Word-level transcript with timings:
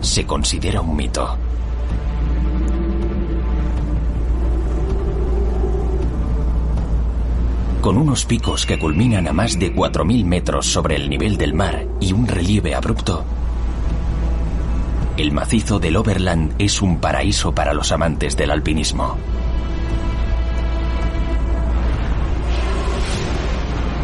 Se 0.00 0.26
considera 0.26 0.80
un 0.80 0.96
mito. 0.96 1.41
Con 7.82 7.98
unos 7.98 8.24
picos 8.26 8.64
que 8.64 8.78
culminan 8.78 9.26
a 9.26 9.32
más 9.32 9.58
de 9.58 9.74
4.000 9.74 10.24
metros 10.24 10.66
sobre 10.66 10.94
el 10.94 11.10
nivel 11.10 11.36
del 11.36 11.52
mar 11.52 11.84
y 11.98 12.12
un 12.12 12.28
relieve 12.28 12.76
abrupto, 12.76 13.24
el 15.16 15.32
macizo 15.32 15.80
del 15.80 15.96
Overland 15.96 16.54
es 16.60 16.80
un 16.80 16.98
paraíso 16.98 17.52
para 17.52 17.74
los 17.74 17.90
amantes 17.90 18.36
del 18.36 18.52
alpinismo. 18.52 19.16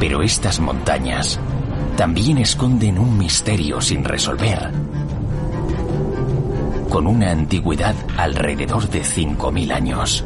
Pero 0.00 0.22
estas 0.22 0.58
montañas 0.58 1.38
también 1.96 2.38
esconden 2.38 2.98
un 2.98 3.16
misterio 3.16 3.80
sin 3.80 4.02
resolver, 4.02 4.72
con 6.90 7.06
una 7.06 7.30
antigüedad 7.30 7.94
alrededor 8.16 8.88
de 8.88 9.02
5.000 9.02 9.72
años. 9.72 10.24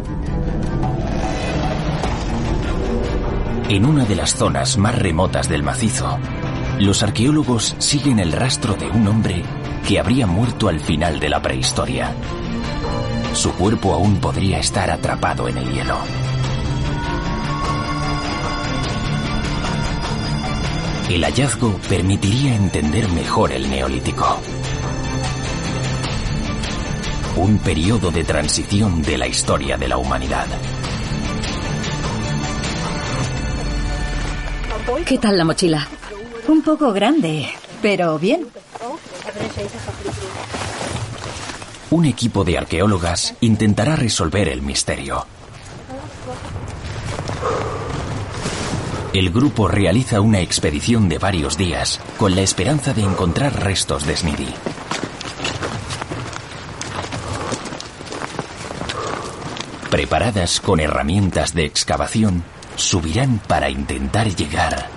En 3.73 3.87
una 3.87 4.05
de 4.05 4.15
las 4.15 4.35
zonas 4.35 4.77
más 4.77 4.99
remotas 4.99 5.49
del 5.49 5.63
macizo, 5.63 6.19
los 6.79 7.03
arqueólogos 7.03 7.75
siguen 7.79 8.19
el 8.19 8.31
rastro 8.31 8.75
de 8.75 8.87
un 8.87 9.09
hombre 9.09 9.43
que 9.89 9.99
habría 9.99 10.27
muerto 10.27 10.69
al 10.69 10.79
final 10.79 11.19
de 11.19 11.31
la 11.31 11.41
prehistoria. 11.41 12.15
Su 13.33 13.51
cuerpo 13.55 13.95
aún 13.95 14.17
podría 14.17 14.59
estar 14.59 14.91
atrapado 14.91 15.49
en 15.49 15.57
el 15.57 15.73
hielo. 15.73 15.97
El 21.09 21.25
hallazgo 21.25 21.73
permitiría 21.89 22.55
entender 22.55 23.09
mejor 23.09 23.53
el 23.53 23.71
neolítico. 23.71 24.39
Un 27.37 27.57
periodo 27.57 28.11
de 28.11 28.23
transición 28.23 29.01
de 29.01 29.17
la 29.17 29.29
historia 29.29 29.79
de 29.79 29.89
la 29.89 29.97
humanidad. 29.97 30.47
¿Qué 35.07 35.19
tal 35.19 35.37
la 35.39 35.45
mochila? 35.45 35.87
Un 36.49 36.63
poco 36.63 36.93
grande, 36.93 37.49
pero 37.81 38.19
bien. 38.19 38.47
Un 41.91 42.05
equipo 42.07 42.45
de 42.45 42.59
arqueólogas 42.59 43.35
intentará 43.41 43.97
resolver 43.97 44.49
el 44.49 44.63
misterio. 44.63 45.27
El 49.13 49.31
grupo 49.31 49.69
realiza 49.69 50.23
una 50.23 50.41
expedición 50.41 51.11
de 51.11 51.19
varios 51.19 51.59
días 51.59 52.01
con 52.17 52.35
la 52.35 52.41
esperanza 52.41 52.95
de 52.95 53.03
encontrar 53.03 53.63
restos 53.63 54.07
de 54.07 54.17
Sneedy. 54.17 54.55
Preparadas 59.91 60.63
con 60.63 60.81
herramientas 60.81 61.53
de 61.53 61.67
excavación, 61.67 62.43
subirán 62.77 63.39
para 63.47 63.69
intentar 63.71 64.35
llegar 64.35 64.89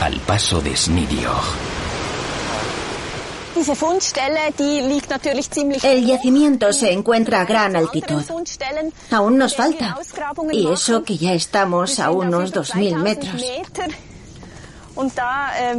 al 0.00 0.20
paso 0.20 0.60
de 0.60 0.76
Snidiog. 0.76 1.42
El 5.82 6.06
yacimiento 6.06 6.72
se 6.72 6.92
encuentra 6.92 7.40
a 7.40 7.44
gran 7.44 7.74
altitud. 7.74 8.22
Aún 9.10 9.36
nos 9.36 9.56
falta. 9.56 9.98
Y 10.52 10.68
eso 10.70 11.02
que 11.02 11.18
ya 11.18 11.32
estamos 11.32 11.98
a 11.98 12.10
unos 12.12 12.54
2.000 12.54 13.02
metros. 13.02 13.42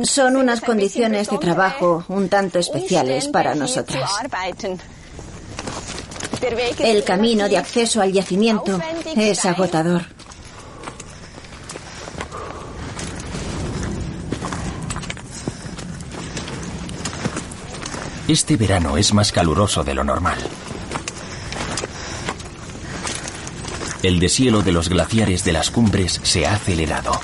Son 0.04 0.36
unas 0.36 0.62
condiciones 0.62 1.30
de 1.30 1.38
trabajo 1.38 2.04
un 2.10 2.28
tanto 2.28 2.60
especiales 2.60 3.28
para 3.30 3.56
nosotras. 3.56 4.12
El 6.80 7.04
camino 7.04 7.50
de 7.50 7.58
acceso 7.58 8.02
al 8.02 8.14
yacimiento 8.14 8.80
es 9.16 9.46
agotador. 9.46 10.04
Este 18.28 18.58
verano 18.58 18.96
es 18.96 19.14
más 19.14 19.32
caluroso 19.32 19.84
de 19.84 19.96
lo 19.96 20.04
normal. 20.04 20.38
El 24.02 24.20
deshielo 24.20 24.62
de 24.62 24.72
los 24.72 24.88
glaciares 24.88 25.44
de 25.44 25.52
las 25.52 25.72
cumbres 25.72 26.22
se 26.24 26.46
ha 26.46 26.54
acelerado. 26.54 27.20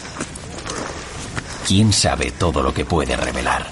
¿Quién 1.67 1.93
sabe 1.93 2.31
todo 2.31 2.61
lo 2.61 2.73
que 2.73 2.85
puede 2.85 3.15
revelar? 3.15 3.71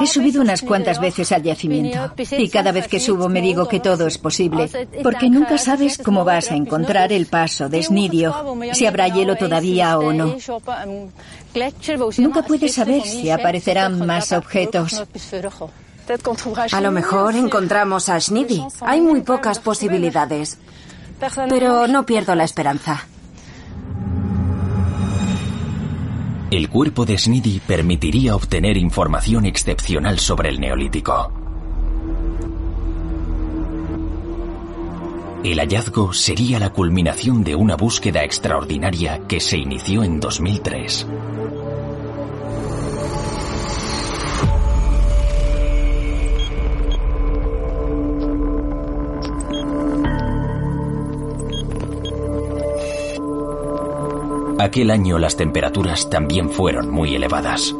He 0.00 0.06
subido 0.06 0.40
unas 0.40 0.62
cuantas 0.62 1.00
veces 1.00 1.32
al 1.32 1.42
yacimiento 1.42 2.12
y 2.38 2.48
cada 2.48 2.72
vez 2.72 2.88
que 2.88 3.00
subo 3.00 3.28
me 3.28 3.40
digo 3.40 3.68
que 3.68 3.80
todo 3.80 4.06
es 4.06 4.18
posible, 4.18 4.70
porque 5.02 5.28
nunca 5.28 5.58
sabes 5.58 5.98
cómo 5.98 6.24
vas 6.24 6.50
a 6.50 6.56
encontrar 6.56 7.12
el 7.12 7.26
paso 7.26 7.68
de 7.68 7.82
Snidio, 7.82 8.34
si 8.72 8.86
habrá 8.86 9.08
hielo 9.08 9.36
todavía 9.36 9.98
o 9.98 10.12
no. 10.12 10.36
Nunca 12.18 12.42
puedes 12.42 12.74
saber 12.74 13.02
si 13.02 13.30
aparecerán 13.30 14.06
más 14.06 14.32
objetos. 14.32 15.02
A 16.72 16.80
lo 16.80 16.90
mejor 16.90 17.36
encontramos 17.36 18.08
a 18.08 18.20
Snidi. 18.20 18.64
Hay 18.80 19.00
muy 19.00 19.20
pocas 19.22 19.58
posibilidades. 19.60 20.58
Pero 21.48 21.86
no 21.86 22.04
pierdo 22.04 22.34
la 22.34 22.44
esperanza. 22.44 23.06
El 26.52 26.68
cuerpo 26.68 27.06
de 27.06 27.16
Sneedy 27.16 27.60
permitiría 27.60 28.36
obtener 28.36 28.76
información 28.76 29.46
excepcional 29.46 30.18
sobre 30.18 30.50
el 30.50 30.60
neolítico. 30.60 31.32
El 35.42 35.58
hallazgo 35.58 36.12
sería 36.12 36.58
la 36.58 36.68
culminación 36.68 37.42
de 37.42 37.54
una 37.54 37.74
búsqueda 37.74 38.22
extraordinaria 38.22 39.26
que 39.26 39.40
se 39.40 39.56
inició 39.56 40.04
en 40.04 40.20
2003. 40.20 41.06
Aquel 54.62 54.92
año 54.92 55.18
las 55.18 55.36
temperaturas 55.36 56.08
también 56.08 56.48
fueron 56.48 56.88
muy 56.88 57.16
elevadas. 57.16 57.74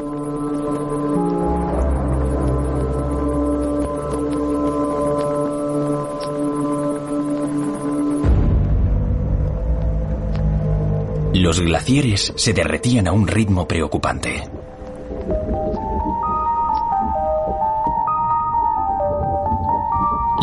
Los 11.34 11.60
glaciares 11.60 12.32
se 12.34 12.52
derretían 12.52 13.06
a 13.06 13.12
un 13.12 13.28
ritmo 13.28 13.68
preocupante. 13.68 14.42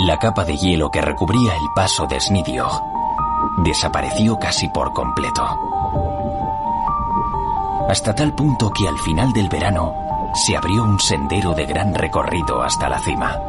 La 0.05 0.17
capa 0.17 0.45
de 0.45 0.55
hielo 0.55 0.89
que 0.89 1.01
recubría 1.01 1.53
el 1.53 1.67
paso 1.75 2.07
de 2.07 2.17
Snidiog 2.17 2.81
desapareció 3.57 4.37
casi 4.39 4.69
por 4.69 4.93
completo. 4.93 5.78
Hasta 7.89 8.13
tal 8.13 8.35
punto 8.35 8.71
que 8.71 8.87
al 8.87 8.99
final 8.99 9.33
del 9.33 9.49
verano 9.49 10.31
se 10.35 10.55
abrió 10.55 10.83
un 10.83 10.99
sendero 10.99 11.55
de 11.55 11.65
gran 11.65 11.95
recorrido 11.95 12.61
hasta 12.61 12.87
la 12.87 12.99
cima. 12.99 13.41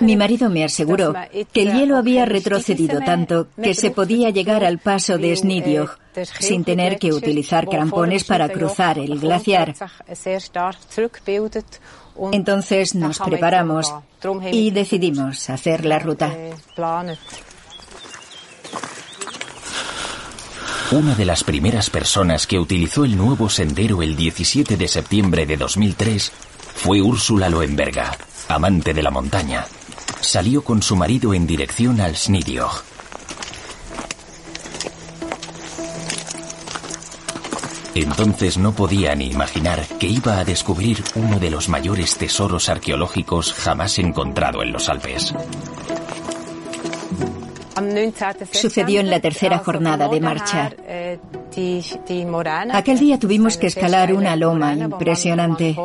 Mi 0.00 0.16
marido 0.16 0.48
me 0.48 0.64
aseguró 0.64 1.12
que 1.52 1.62
el 1.62 1.74
hielo 1.74 1.98
había 1.98 2.24
retrocedido 2.24 3.00
tanto 3.00 3.48
que 3.62 3.74
se 3.74 3.90
podía 3.90 4.30
llegar 4.30 4.64
al 4.64 4.78
paso 4.78 5.18
de 5.18 5.36
Snidiog 5.36 5.90
sin 6.40 6.64
tener 6.64 6.98
que 6.98 7.12
utilizar 7.12 7.68
crampones 7.68 8.24
para 8.24 8.48
cruzar 8.48 8.98
el 8.98 9.20
glaciar. 9.20 9.74
Entonces 12.32 12.94
nos 12.94 13.18
preparamos 13.18 13.94
y 14.50 14.70
decidimos 14.70 15.50
hacer 15.50 15.84
la 15.84 15.98
ruta. 15.98 16.34
Una 20.90 21.14
de 21.14 21.24
las 21.24 21.42
primeras 21.44 21.88
personas 21.88 22.46
que 22.46 22.58
utilizó 22.58 23.04
el 23.04 23.16
nuevo 23.16 23.48
sendero 23.48 24.02
el 24.02 24.16
17 24.16 24.76
de 24.76 24.86
septiembre 24.86 25.46
de 25.46 25.56
2003 25.56 26.30
Fue 26.76 27.00
Úrsula 27.00 27.48
Loenberga, 27.48 28.16
amante 28.48 28.92
de 28.92 29.02
la 29.02 29.10
montaña. 29.10 29.66
Salió 30.20 30.62
con 30.62 30.82
su 30.82 30.94
marido 30.94 31.32
en 31.32 31.46
dirección 31.46 32.00
al 32.00 32.16
Snidiog. 32.16 32.82
Entonces 37.94 38.58
no 38.58 38.72
podía 38.72 39.14
ni 39.14 39.30
imaginar 39.30 39.86
que 39.98 40.08
iba 40.08 40.38
a 40.38 40.44
descubrir 40.44 41.02
uno 41.14 41.38
de 41.38 41.50
los 41.50 41.68
mayores 41.68 42.18
tesoros 42.18 42.68
arqueológicos 42.68 43.54
jamás 43.54 43.98
encontrado 43.98 44.62
en 44.62 44.72
los 44.72 44.88
Alpes. 44.88 45.32
Sucedió 48.52 49.00
en 49.00 49.10
la 49.10 49.20
tercera 49.20 49.58
jornada 49.58 50.08
de 50.08 50.20
marcha. 50.20 50.72
Aquel 52.72 52.98
día 52.98 53.18
tuvimos 53.18 53.56
que 53.56 53.66
escalar 53.66 54.12
una 54.12 54.36
loma 54.36 54.74
impresionante. 54.74 55.76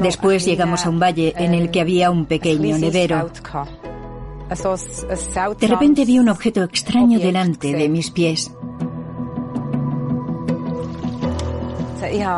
Después 0.00 0.44
llegamos 0.44 0.86
a 0.86 0.90
un 0.90 0.98
valle 0.98 1.34
en 1.36 1.54
el 1.54 1.70
que 1.70 1.80
había 1.80 2.10
un 2.10 2.26
pequeño 2.26 2.78
nevero. 2.78 3.30
De 5.60 5.66
repente 5.66 6.04
vi 6.06 6.18
un 6.18 6.28
objeto 6.30 6.62
extraño 6.62 7.18
delante 7.18 7.72
de 7.72 7.88
mis 7.88 8.10
pies. 8.10 8.50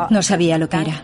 No 0.09 0.21
sabía 0.21 0.57
lo 0.57 0.67
que 0.69 0.77
era. 0.77 1.03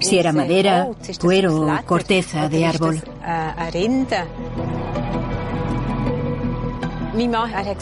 Si 0.00 0.18
era 0.18 0.32
madera, 0.32 0.88
cuero 1.20 1.62
o 1.62 1.84
corteza 1.84 2.48
de 2.48 2.66
árbol. 2.66 3.02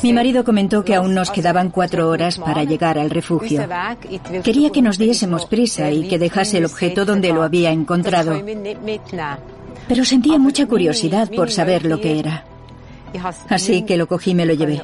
Mi 0.02 0.12
marido 0.12 0.44
comentó 0.44 0.84
que 0.84 0.94
aún 0.96 1.14
nos 1.14 1.30
quedaban 1.30 1.70
cuatro 1.70 2.08
horas 2.08 2.38
para 2.38 2.64
llegar 2.64 2.98
al 2.98 3.10
refugio. 3.10 3.64
Quería 4.42 4.70
que 4.70 4.82
nos 4.82 4.98
diésemos 4.98 5.46
prisa 5.46 5.90
y 5.90 6.08
que 6.08 6.18
dejase 6.18 6.58
el 6.58 6.64
objeto 6.64 7.04
donde 7.04 7.32
lo 7.32 7.42
había 7.42 7.70
encontrado. 7.70 8.42
Pero 9.88 10.04
sentía 10.04 10.38
mucha 10.38 10.66
curiosidad 10.66 11.30
por 11.30 11.50
saber 11.50 11.84
lo 11.84 12.00
que 12.00 12.18
era. 12.18 12.44
Así 13.48 13.82
que 13.82 13.96
lo 13.96 14.06
cogí 14.06 14.30
y 14.30 14.34
me 14.34 14.46
lo 14.46 14.54
llevé. 14.54 14.82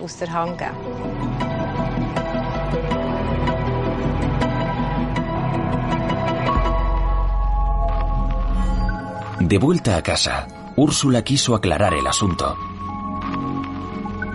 De 9.40 9.58
vuelta 9.58 9.96
a 9.96 10.02
casa, 10.02 10.48
Úrsula 10.76 11.22
quiso 11.22 11.54
aclarar 11.54 11.94
el 11.94 12.06
asunto 12.06 12.56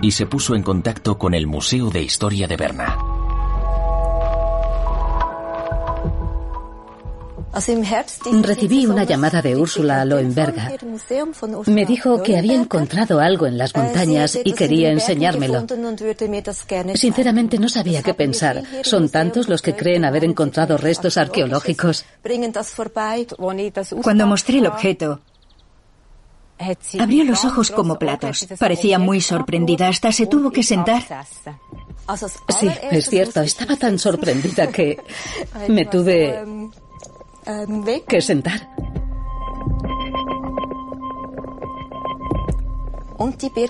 y 0.00 0.10
se 0.10 0.26
puso 0.26 0.54
en 0.54 0.62
contacto 0.62 1.16
con 1.16 1.32
el 1.32 1.46
Museo 1.46 1.90
de 1.90 2.02
Historia 2.02 2.48
de 2.48 2.56
Berna. 2.56 3.11
Recibí 8.42 8.86
una 8.86 9.04
llamada 9.04 9.42
de 9.42 9.56
Úrsula 9.56 10.04
Loenberga. 10.04 10.72
Me 11.66 11.84
dijo 11.84 12.22
que 12.22 12.38
había 12.38 12.54
encontrado 12.54 13.20
algo 13.20 13.46
en 13.46 13.58
las 13.58 13.76
montañas 13.76 14.38
y 14.42 14.52
quería 14.52 14.90
enseñármelo. 14.90 15.66
Sinceramente 16.94 17.58
no 17.58 17.68
sabía 17.68 18.02
qué 18.02 18.14
pensar. 18.14 18.62
Son 18.82 19.08
tantos 19.10 19.48
los 19.48 19.60
que 19.60 19.76
creen 19.76 20.04
haber 20.04 20.24
encontrado 20.24 20.78
restos 20.78 21.16
arqueológicos. 21.18 22.04
Cuando 24.02 24.26
mostré 24.26 24.58
el 24.58 24.66
objeto, 24.66 25.20
Abrió 27.00 27.24
los 27.24 27.44
ojos 27.44 27.70
como 27.72 27.98
platos. 27.98 28.46
Parecía 28.58 28.98
muy 28.98 29.20
sorprendida. 29.20 29.88
Hasta 29.88 30.12
se 30.12 30.26
tuvo 30.26 30.50
que 30.52 30.62
sentar. 30.62 31.02
Sí, 32.60 32.68
es 32.90 33.08
cierto. 33.08 33.40
Estaba 33.40 33.76
tan 33.76 33.98
sorprendida 33.98 34.68
que 34.68 34.96
me 35.68 35.86
tuve 35.86 36.40
que 38.06 38.20
sentar. 38.20 38.68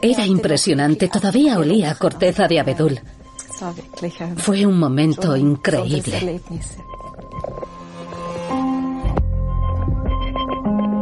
Era 0.02 0.26
impresionante. 0.26 1.08
Todavía 1.08 1.58
olía 1.58 1.90
a 1.90 1.94
corteza 1.94 2.48
de 2.48 2.60
abedul. 2.60 3.00
Fue 4.36 4.66
un 4.66 4.78
momento 4.78 5.36
increíble. 5.36 6.40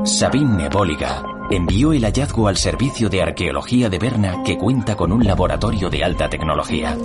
Sabine 0.04 0.64
Nebóliga 0.64 1.22
envió 1.50 1.92
el 1.92 2.04
hallazgo 2.04 2.48
al 2.48 2.56
Servicio 2.56 3.08
de 3.08 3.22
Arqueología 3.22 3.88
de 3.88 3.98
Berna 3.98 4.42
que 4.44 4.58
cuenta 4.58 4.96
con 4.96 5.12
un 5.12 5.24
laboratorio 5.24 5.88
de 5.88 6.04
alta 6.04 6.28
tecnología. 6.28 6.96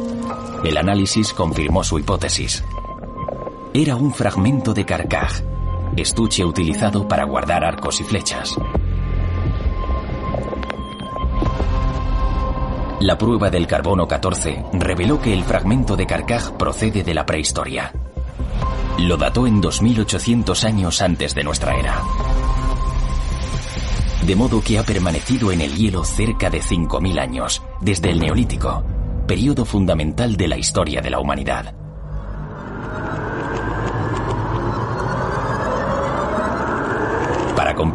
El 0.64 0.78
análisis 0.78 1.34
confirmó 1.34 1.84
su 1.84 2.00
hipótesis. 2.00 2.64
Era 3.74 3.96
un 3.96 4.14
fragmento 4.14 4.74
de 4.74 4.86
carcaj, 4.86 5.42
estuche 5.96 6.44
utilizado 6.44 7.08
para 7.08 7.24
guardar 7.24 7.64
arcos 7.64 8.02
y 8.02 8.04
flechas. 8.04 8.56
La 13.00 13.18
prueba 13.18 13.50
del 13.50 13.68
carbono 13.68 14.08
14 14.08 14.66
reveló 14.74 15.22
que 15.22 15.34
el 15.34 15.44
fragmento 15.44 15.96
de 15.96 16.06
carcaj 16.06 16.52
procede 16.54 17.04
de 17.04 17.14
la 17.14 17.26
prehistoria. 17.26 17.92
Lo 19.00 19.18
dató 19.18 19.46
en 19.46 19.62
2800 19.62 20.64
años 20.64 21.02
antes 21.02 21.36
de 21.36 21.44
nuestra 21.44 21.76
era 21.76 22.02
de 24.26 24.36
modo 24.36 24.60
que 24.62 24.80
ha 24.80 24.84
permanecido 24.84 25.52
en 25.52 25.62
el 25.62 25.76
hielo 25.76 26.04
cerca 26.04 26.50
de 26.50 26.60
5.000 26.60 27.20
años, 27.20 27.62
desde 27.80 28.10
el 28.10 28.20
Neolítico, 28.20 28.84
periodo 29.28 29.66
fundamental 29.66 30.36
de 30.36 30.48
la 30.48 30.58
historia 30.58 31.02
de 31.02 31.12
la 31.12 31.20
humanidad. 31.20 31.76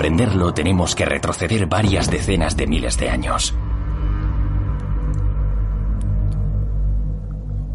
Comprenderlo 0.00 0.54
tenemos 0.54 0.94
que 0.94 1.04
retroceder 1.04 1.66
varias 1.66 2.10
decenas 2.10 2.56
de 2.56 2.66
miles 2.66 2.96
de 2.96 3.10
años. 3.10 3.54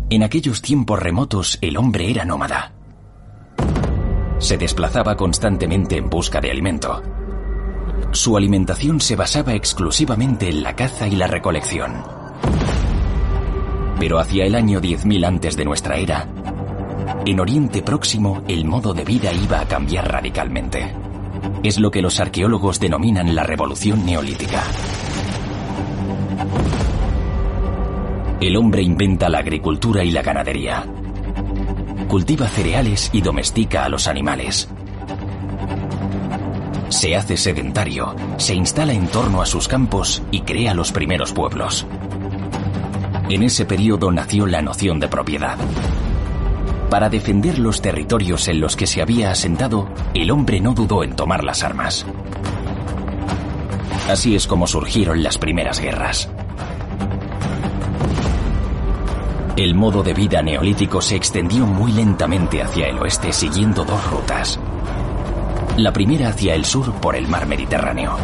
En 0.09 0.23
aquellos 0.23 0.63
tiempos 0.63 0.99
remotos 0.99 1.59
el 1.61 1.77
hombre 1.77 2.09
era 2.09 2.25
nómada. 2.25 2.73
Se 4.39 4.57
desplazaba 4.57 5.15
constantemente 5.15 5.97
en 5.97 6.09
busca 6.09 6.41
de 6.41 6.49
alimento 6.49 7.03
su 8.11 8.37
alimentación 8.37 9.01
se 9.01 9.15
basaba 9.15 9.53
exclusivamente 9.53 10.49
en 10.49 10.63
la 10.63 10.75
caza 10.75 11.07
y 11.07 11.15
la 11.15 11.27
recolección. 11.27 12.01
Pero 13.99 14.19
hacia 14.19 14.45
el 14.45 14.55
año 14.55 14.81
10.000 14.81 15.27
antes 15.27 15.55
de 15.57 15.65
nuestra 15.65 15.97
era, 15.97 16.27
en 17.25 17.39
Oriente 17.39 17.83
Próximo 17.83 18.41
el 18.47 18.65
modo 18.65 18.93
de 18.93 19.03
vida 19.03 19.31
iba 19.33 19.59
a 19.59 19.67
cambiar 19.67 20.11
radicalmente. 20.11 21.04
Es 21.63 21.79
lo 21.79 21.91
que 21.91 22.01
los 22.01 22.19
arqueólogos 22.19 22.79
denominan 22.79 23.33
la 23.35 23.43
revolución 23.43 24.05
neolítica. 24.05 24.63
El 28.39 28.57
hombre 28.57 28.81
inventa 28.81 29.29
la 29.29 29.39
agricultura 29.39 30.03
y 30.03 30.11
la 30.11 30.21
ganadería. 30.21 30.85
Cultiva 32.07 32.47
cereales 32.47 33.09
y 33.13 33.21
domestica 33.21 33.85
a 33.85 33.89
los 33.89 34.07
animales 34.07 34.67
se 36.95 37.15
hace 37.15 37.35
sedentario, 37.35 38.15
se 38.37 38.53
instala 38.53 38.93
en 38.93 39.07
torno 39.07 39.41
a 39.41 39.45
sus 39.45 39.67
campos 39.67 40.23
y 40.31 40.41
crea 40.41 40.73
los 40.73 40.91
primeros 40.91 41.33
pueblos. 41.33 41.85
En 43.29 43.43
ese 43.43 43.65
periodo 43.65 44.11
nació 44.11 44.45
la 44.45 44.61
noción 44.61 44.99
de 44.99 45.07
propiedad. 45.07 45.57
Para 46.95 47.09
defender 47.09 47.59
los 47.59 47.81
territorios 47.81 48.47
en 48.47 48.61
los 48.61 48.77
que 48.77 48.87
se 48.87 49.01
había 49.01 49.29
asentado, 49.29 49.89
el 50.13 50.31
hombre 50.31 50.61
no 50.61 50.73
dudó 50.73 51.03
en 51.03 51.13
tomar 51.13 51.43
las 51.43 51.61
armas. 51.61 52.05
Así 54.07 54.33
es 54.33 54.47
como 54.47 54.65
surgieron 54.65 55.21
las 55.21 55.37
primeras 55.37 55.81
guerras. 55.81 56.29
El 59.57 59.75
modo 59.75 60.03
de 60.03 60.13
vida 60.13 60.41
neolítico 60.41 61.01
se 61.01 61.17
extendió 61.17 61.65
muy 61.65 61.91
lentamente 61.91 62.61
hacia 62.61 62.87
el 62.87 62.97
oeste 62.99 63.33
siguiendo 63.33 63.83
dos 63.83 64.09
rutas 64.09 64.57
la 65.75 65.91
primera 65.91 66.29
hacia 66.29 66.55
el 66.55 66.63
sur 66.63 66.93
por 67.01 67.17
el 67.17 67.27
mar 67.27 67.45
Mediterráneo. 67.45 68.15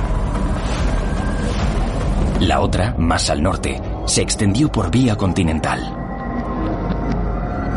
La 2.39 2.61
otra, 2.61 2.95
más 2.97 3.29
al 3.29 3.43
norte, 3.43 3.81
se 4.05 4.21
extendió 4.21 4.71
por 4.71 4.89
vía 4.89 5.17
continental. 5.17 6.00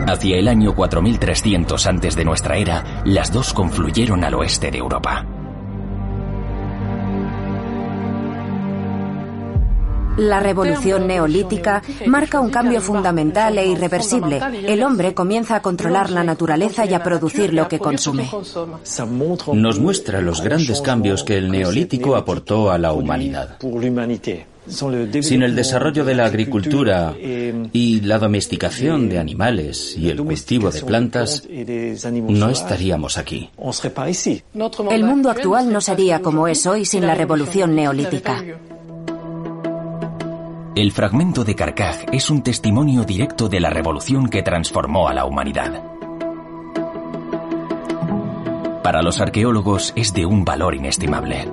Hacia 0.07 0.37
el 0.37 0.49
año 0.49 0.75
4300 0.75 1.87
antes 1.87 2.15
de 2.15 2.25
nuestra 2.25 2.57
era, 2.57 3.03
las 3.05 3.33
dos 3.33 3.55
confluyeron 3.55 4.23
al 4.25 4.35
oeste 4.35 4.71
de 4.71 4.79
Europa. 4.79 5.27
La 10.17 10.39
revolución 10.39 11.09
neolítica 11.09 11.83
marca 12.07 12.39
un 12.39 12.51
cambio 12.51 12.81
fundamental 12.81 13.59
e 13.59 13.67
irreversible. 13.67 14.41
El 14.65 14.83
hombre 14.85 15.13
comienza 15.13 15.57
a 15.57 15.63
controlar 15.63 16.11
la 16.11 16.23
naturaleza 16.23 16.85
y 16.87 16.95
a 16.95 17.03
producir 17.03 17.53
lo 17.53 17.67
que 17.67 17.81
consume. 17.81 18.31
Nos 19.55 19.81
muestra 19.81 20.21
los 20.21 20.41
grandes 20.41 20.81
cambios 20.83 21.25
que 21.25 21.37
el 21.39 21.51
neolítico 21.51 22.15
aportó 22.15 22.71
a 22.71 22.79
la 22.79 22.93
humanidad. 22.93 23.59
Sin 24.67 25.43
el 25.43 25.55
desarrollo 25.55 26.05
de 26.05 26.15
la 26.15 26.25
agricultura 26.25 27.15
y 27.21 28.01
la 28.01 28.19
domesticación 28.19 29.09
de 29.09 29.19
animales 29.19 29.97
y 29.97 30.09
el 30.09 30.19
cultivo 30.19 30.71
de 30.71 30.83
plantas, 30.83 31.47
no 32.29 32.49
estaríamos 32.49 33.19
aquí. 33.19 33.51
El 34.91 35.05
mundo 35.05 35.31
actual 35.31 35.73
no 35.73 35.81
sería 35.81 36.21
como 36.21 36.49
es 36.49 36.67
hoy 36.67 36.85
sin 36.85 37.07
la 37.07 37.15
revolución 37.15 37.75
neolítica. 37.75 38.43
El 40.75 40.91
fragmento 40.91 41.45
de 41.45 41.55
Carcaj 41.55 42.07
es 42.11 42.31
un 42.31 42.43
testimonio 42.43 43.05
directo 43.05 43.49
de 43.49 43.61
la 43.61 43.71
revolución 43.71 44.29
que 44.29 44.43
transformó 44.43 45.09
a 45.09 45.15
la 45.15 45.25
humanidad. 45.25 45.85
Para 48.83 49.01
los 49.01 49.21
arqueólogos 49.21 49.93
es 49.95 50.13
de 50.13 50.27
un 50.27 50.45
valor 50.45 50.75
inestimable. 50.75 51.49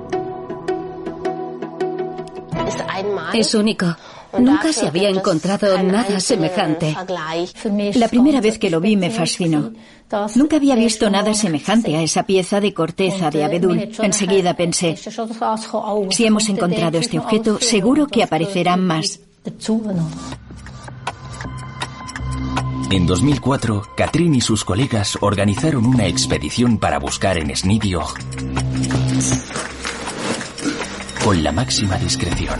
Es 3.34 3.54
único. 3.54 3.96
Nunca 4.38 4.72
se 4.72 4.86
había 4.86 5.08
encontrado 5.08 5.82
nada 5.82 6.18
semejante. 6.20 6.96
La 7.94 8.08
primera 8.08 8.40
vez 8.40 8.58
que 8.58 8.70
lo 8.70 8.80
vi 8.80 8.96
me 8.96 9.10
fascinó. 9.10 9.72
Nunca 10.34 10.56
había 10.56 10.74
visto 10.74 11.10
nada 11.10 11.34
semejante 11.34 11.96
a 11.96 12.02
esa 12.02 12.24
pieza 12.24 12.60
de 12.60 12.72
corteza 12.72 13.30
de 13.30 13.44
abedul. 13.44 13.90
Enseguida 14.00 14.54
pensé, 14.54 14.96
si 16.10 16.26
hemos 16.26 16.48
encontrado 16.48 16.98
este 16.98 17.18
objeto, 17.18 17.58
seguro 17.60 18.06
que 18.06 18.22
aparecerán 18.22 18.84
más. 18.86 19.20
En 22.90 23.06
2004, 23.06 23.82
Catherine 23.96 24.36
y 24.36 24.40
sus 24.42 24.64
colegas 24.64 25.16
organizaron 25.20 25.86
una 25.86 26.06
expedición 26.06 26.78
para 26.78 26.98
buscar 26.98 27.38
en 27.38 27.54
Snidio 27.56 28.02
con 31.24 31.42
la 31.42 31.52
máxima 31.52 31.96
discreción. 31.98 32.58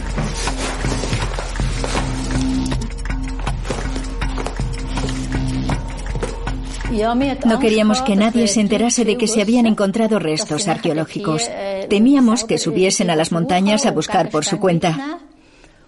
No 7.44 7.58
queríamos 7.58 8.02
que 8.02 8.16
nadie 8.16 8.46
se 8.46 8.60
enterase 8.60 9.04
de 9.04 9.16
que 9.16 9.26
se 9.26 9.40
habían 9.40 9.66
encontrado 9.66 10.18
restos 10.18 10.68
arqueológicos. 10.68 11.50
Temíamos 11.88 12.44
que 12.44 12.58
subiesen 12.58 13.10
a 13.10 13.16
las 13.16 13.32
montañas 13.32 13.86
a 13.86 13.90
buscar 13.90 14.28
por 14.28 14.44
su 14.44 14.60
cuenta. 14.60 15.21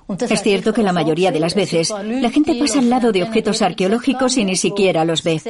Es 0.08 0.42
cierto 0.42 0.72
que 0.72 0.82
la 0.82 0.92
mayoría 0.92 1.32
de 1.32 1.40
las 1.40 1.54
veces 1.54 1.90
la 1.90 2.30
gente 2.30 2.54
pasa 2.56 2.78
al 2.78 2.90
lado 2.90 3.10
de 3.10 3.22
objetos 3.22 3.62
arqueológicos 3.62 4.36
y 4.36 4.44
ni 4.44 4.56
siquiera 4.56 5.04
los 5.04 5.22
ve. 5.22 5.40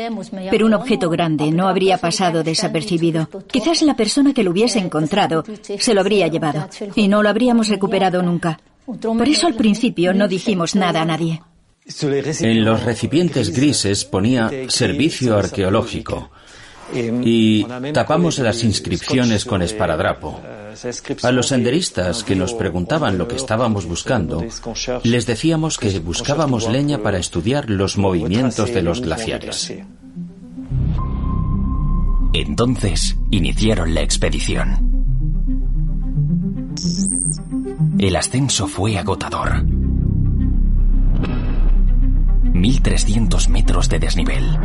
Pero 0.51 0.67
un 0.67 0.75
objeto 0.75 1.11
grande 1.11 1.51
no 1.51 1.69
habría 1.69 1.99
pasado 1.99 2.43
desapercibido. 2.45 3.29
Quizás 3.49 3.83
la 3.83 3.97
persona 3.97 4.33
que 4.33 4.45
lo 4.45 4.53
hubiese 4.53 4.79
encontrado 4.79 5.45
se 5.63 5.95
lo 5.95 6.01
habría 6.01 6.29
llevado 6.29 6.69
y 6.95 7.09
no 7.09 7.23
lo 7.23 7.29
habríamos 7.29 7.69
recuperado 7.69 8.23
nunca. 8.23 8.61
Por 8.87 9.29
eso 9.29 9.47
al 9.47 9.55
principio 9.55 10.15
no 10.15 10.29
dijimos 10.29 10.75
nada 10.75 11.03
a 11.03 11.05
nadie. 11.05 11.43
En 12.41 12.65
los 12.65 12.83
recipientes 12.83 13.51
grises 13.51 14.05
ponía 14.05 14.51
servicio 14.69 15.37
arqueológico 15.37 16.31
y 16.93 17.65
tapamos 17.93 18.39
las 18.39 18.63
inscripciones 18.65 19.45
con 19.45 19.63
esparadrapo. 19.63 20.41
A 21.23 21.31
los 21.31 21.49
senderistas 21.49 22.25
que 22.25 22.35
nos 22.35 22.53
preguntaban 22.55 23.17
lo 23.17 23.29
que 23.29 23.37
estábamos 23.37 23.87
buscando, 23.87 24.45
les 25.05 25.27
decíamos 25.27 25.79
que 25.79 25.99
buscábamos 26.01 26.69
leña 26.69 26.99
para 26.99 27.19
estudiar 27.19 27.71
los 27.71 27.97
movimientos 27.97 28.73
de 28.75 28.83
los 28.83 29.01
glaciares. 29.01 29.73
Entonces 32.33 33.17
iniciaron 33.31 33.95
la 33.95 34.03
expedición. 34.03 34.95
El 37.99 38.17
ascenso 38.17 38.67
fue 38.67 38.99
agotador. 38.99 39.65
1.300 42.55 43.49
metros 43.49 43.89
de 43.89 43.99
desnivel. 43.99 44.59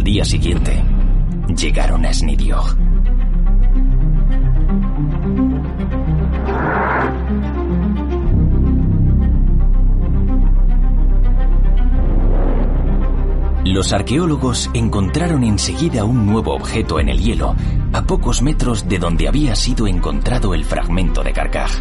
Al 0.00 0.04
día 0.04 0.24
siguiente, 0.24 0.82
llegaron 1.54 2.06
a 2.06 2.14
Snidiog. 2.14 2.74
Los 13.66 13.92
arqueólogos 13.92 14.70
encontraron 14.72 15.44
enseguida 15.44 16.04
un 16.04 16.24
nuevo 16.24 16.54
objeto 16.54 16.98
en 16.98 17.10
el 17.10 17.18
hielo, 17.20 17.54
a 17.92 18.00
pocos 18.00 18.40
metros 18.40 18.88
de 18.88 18.98
donde 18.98 19.28
había 19.28 19.54
sido 19.54 19.86
encontrado 19.86 20.54
el 20.54 20.64
fragmento 20.64 21.22
de 21.22 21.32
Carcaj. 21.34 21.72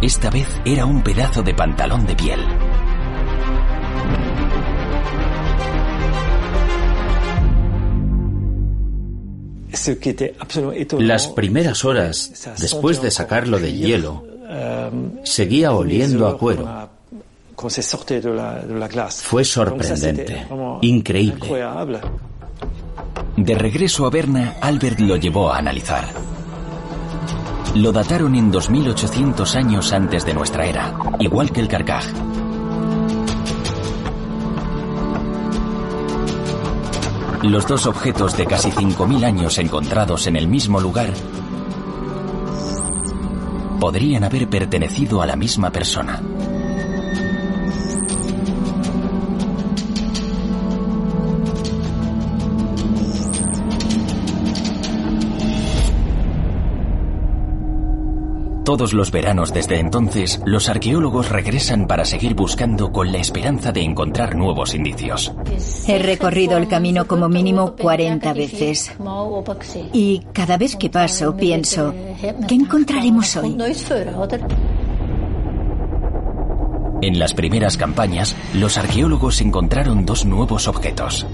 Esta 0.00 0.30
vez 0.30 0.60
era 0.64 0.86
un 0.86 1.02
pedazo 1.02 1.42
de 1.42 1.54
pantalón 1.54 2.06
de 2.06 2.14
piel. 2.14 2.63
Las 10.98 11.28
primeras 11.28 11.84
horas 11.84 12.32
después 12.58 13.00
de 13.02 13.10
sacarlo 13.10 13.58
del 13.58 13.76
hielo, 13.76 14.24
seguía 15.24 15.72
oliendo 15.72 16.28
a 16.28 16.38
cuero. 16.38 16.88
Fue 19.22 19.44
sorprendente, 19.44 20.46
increíble. 20.82 21.48
De 23.36 23.54
regreso 23.54 24.06
a 24.06 24.10
Berna, 24.10 24.56
Albert 24.60 25.00
lo 25.00 25.16
llevó 25.16 25.52
a 25.52 25.58
analizar. 25.58 26.04
Lo 27.74 27.90
dataron 27.90 28.36
en 28.36 28.52
2800 28.52 29.56
años 29.56 29.92
antes 29.92 30.24
de 30.24 30.34
nuestra 30.34 30.66
era, 30.66 30.94
igual 31.18 31.50
que 31.50 31.60
el 31.60 31.66
Carcaj. 31.68 32.04
Los 37.44 37.66
dos 37.66 37.86
objetos 37.86 38.38
de 38.38 38.46
casi 38.46 38.70
5.000 38.70 39.22
años 39.22 39.58
encontrados 39.58 40.26
en 40.26 40.36
el 40.36 40.48
mismo 40.48 40.80
lugar 40.80 41.12
podrían 43.78 44.24
haber 44.24 44.48
pertenecido 44.48 45.20
a 45.20 45.26
la 45.26 45.36
misma 45.36 45.70
persona. 45.70 46.22
Todos 58.74 58.92
los 58.92 59.12
veranos 59.12 59.52
desde 59.52 59.78
entonces, 59.78 60.40
los 60.44 60.68
arqueólogos 60.68 61.28
regresan 61.28 61.86
para 61.86 62.04
seguir 62.04 62.34
buscando 62.34 62.90
con 62.90 63.12
la 63.12 63.18
esperanza 63.18 63.70
de 63.70 63.82
encontrar 63.82 64.34
nuevos 64.34 64.74
indicios. 64.74 65.32
He 65.86 66.00
recorrido 66.00 66.56
el 66.56 66.66
camino 66.66 67.06
como 67.06 67.28
mínimo 67.28 67.76
40 67.76 68.32
veces. 68.32 68.90
Y 69.92 70.22
cada 70.32 70.56
vez 70.56 70.74
que 70.74 70.90
paso 70.90 71.36
pienso, 71.36 71.94
¿qué 72.48 72.54
encontraremos 72.56 73.36
hoy? 73.36 73.56
En 77.00 77.18
las 77.20 77.32
primeras 77.32 77.76
campañas, 77.76 78.34
los 78.54 78.76
arqueólogos 78.76 79.40
encontraron 79.40 80.04
dos 80.04 80.24
nuevos 80.24 80.66
objetos. 80.66 81.28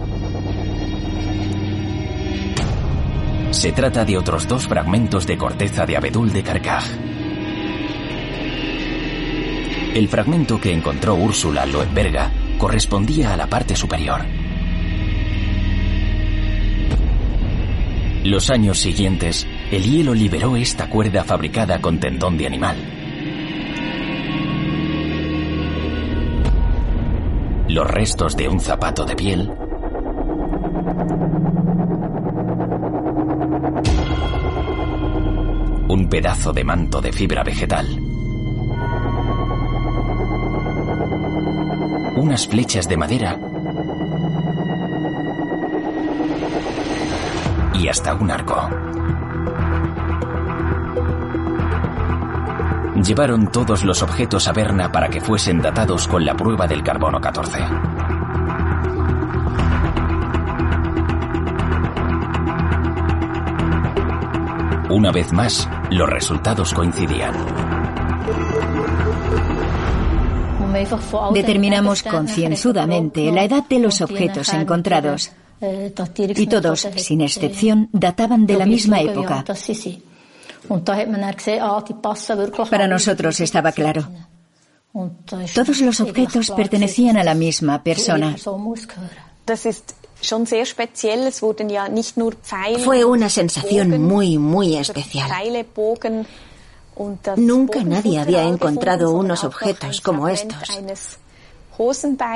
Se 3.50 3.72
trata 3.72 4.04
de 4.04 4.18
otros 4.18 4.46
dos 4.46 4.68
fragmentos 4.68 5.26
de 5.26 5.38
corteza 5.38 5.86
de 5.86 5.96
abedul 5.96 6.30
de 6.34 6.42
Carcaj. 6.42 7.09
El 9.94 10.08
fragmento 10.08 10.60
que 10.60 10.72
encontró 10.72 11.16
Úrsula 11.16 11.66
Loenberga 11.66 12.30
correspondía 12.58 13.32
a 13.32 13.36
la 13.36 13.48
parte 13.48 13.74
superior. 13.74 14.20
Los 18.22 18.50
años 18.50 18.78
siguientes, 18.78 19.48
el 19.72 19.82
hielo 19.82 20.14
liberó 20.14 20.54
esta 20.56 20.88
cuerda 20.88 21.24
fabricada 21.24 21.80
con 21.80 21.98
tendón 21.98 22.38
de 22.38 22.46
animal. 22.46 22.76
Los 27.68 27.90
restos 27.90 28.36
de 28.36 28.48
un 28.48 28.60
zapato 28.60 29.04
de 29.04 29.16
piel 29.16 29.50
un 35.88 36.08
pedazo 36.08 36.52
de 36.52 36.62
manto 36.62 37.00
de 37.00 37.12
fibra 37.12 37.42
vegetal 37.42 38.09
unas 42.20 42.46
flechas 42.46 42.86
de 42.86 42.98
madera 42.98 43.38
y 47.72 47.88
hasta 47.88 48.14
un 48.14 48.30
arco. 48.30 48.68
Llevaron 53.02 53.50
todos 53.50 53.84
los 53.84 54.02
objetos 54.02 54.46
a 54.48 54.52
Berna 54.52 54.92
para 54.92 55.08
que 55.08 55.22
fuesen 55.22 55.62
datados 55.62 56.06
con 56.06 56.26
la 56.26 56.34
prueba 56.34 56.66
del 56.66 56.82
carbono 56.82 57.22
14. 57.22 57.58
Una 64.90 65.10
vez 65.10 65.32
más, 65.32 65.66
los 65.90 66.10
resultados 66.10 66.74
coincidían. 66.74 67.69
Determinamos 71.32 72.02
concienzudamente 72.02 73.30
la 73.32 73.44
edad 73.44 73.64
de 73.68 73.78
los 73.78 74.00
objetos 74.00 74.52
encontrados 74.52 75.30
y 76.36 76.46
todos, 76.46 76.88
sin 76.96 77.20
excepción, 77.20 77.88
databan 77.92 78.46
de 78.46 78.56
la 78.56 78.66
misma 78.66 79.00
época. 79.00 79.44
Para 82.70 82.86
nosotros 82.86 83.40
estaba 83.40 83.72
claro. 83.72 84.08
Todos 85.54 85.80
los 85.80 86.00
objetos 86.00 86.50
pertenecían 86.50 87.16
a 87.16 87.24
la 87.24 87.34
misma 87.34 87.82
persona. 87.82 88.36
Fue 92.84 93.04
una 93.04 93.28
sensación 93.28 94.02
muy, 94.02 94.38
muy 94.38 94.76
especial. 94.76 95.30
Nunca 97.36 97.82
nadie 97.82 98.18
había 98.18 98.44
encontrado 98.44 99.12
unos 99.12 99.44
objetos 99.44 100.00
como 100.00 100.28
estos. 100.28 100.68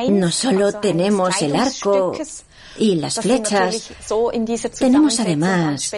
No 0.08 0.30
solo 0.30 0.72
tenemos 0.80 1.42
el 1.42 1.56
arco 1.56 2.12
y 2.78 2.94
las 2.96 3.14
flechas, 3.16 3.90
tenemos 4.78 5.20
además 5.20 5.92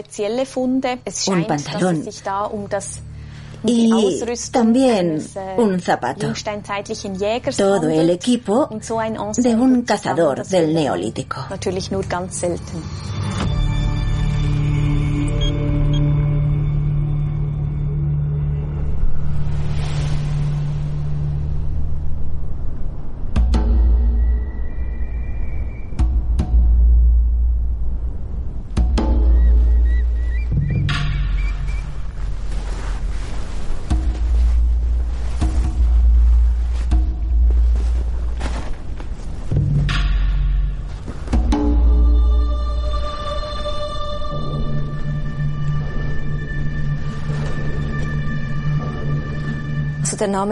un 1.28 1.44
pantalón 1.46 2.04
y 3.64 4.20
también 4.50 5.22
un 5.56 5.80
zapato. 5.80 6.32
Todo 7.56 7.88
el 7.88 8.10
equipo 8.10 8.68
de 9.36 9.54
un 9.54 9.82
cazador 9.82 10.46
del 10.46 10.74
neolítico. 10.74 11.46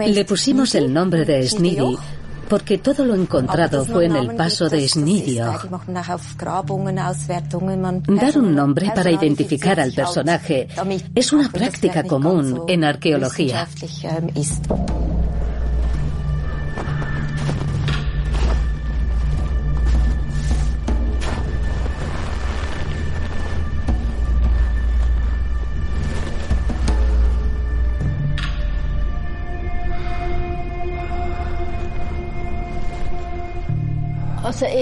Le 0.07 0.25
pusimos 0.25 0.75
el 0.75 0.93
nombre 0.93 1.25
de 1.25 1.47
Snidi 1.47 1.97
porque 2.47 2.77
todo 2.77 3.05
lo 3.05 3.15
encontrado 3.15 3.85
fue 3.85 4.05
en 4.05 4.15
el 4.15 4.35
paso 4.35 4.69
de 4.69 4.87
Snidiog. 4.87 5.69
Dar 8.07 8.37
un 8.37 8.55
nombre 8.55 8.91
para 8.93 9.11
identificar 9.11 9.79
al 9.79 9.91
personaje 9.91 10.67
es 11.15 11.33
una 11.33 11.49
práctica 11.49 12.03
común 12.03 12.63
en 12.67 12.83
arqueología. 12.83 13.67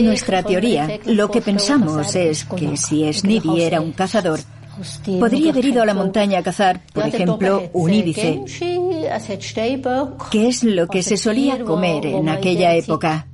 Nuestra 0.01 0.43
teoría, 0.43 0.99
lo 1.05 1.29
que 1.31 1.41
pensamos 1.41 2.15
es 2.15 2.45
que 2.45 2.77
si 2.77 3.11
Snidy 3.11 3.61
era 3.61 3.81
un 3.81 3.91
cazador, 3.91 4.39
podría 5.19 5.51
haber 5.51 5.65
ido 5.65 5.81
a 5.81 5.85
la 5.85 5.93
montaña 5.93 6.39
a 6.39 6.43
cazar, 6.43 6.81
por 6.93 7.07
ejemplo, 7.07 7.69
un 7.73 7.93
íbice, 7.93 8.43
que 10.31 10.47
es 10.47 10.63
lo 10.63 10.87
que 10.87 11.03
se 11.03 11.17
solía 11.17 11.63
comer 11.63 12.05
en 12.05 12.29
aquella 12.29 12.75
época. 12.75 13.27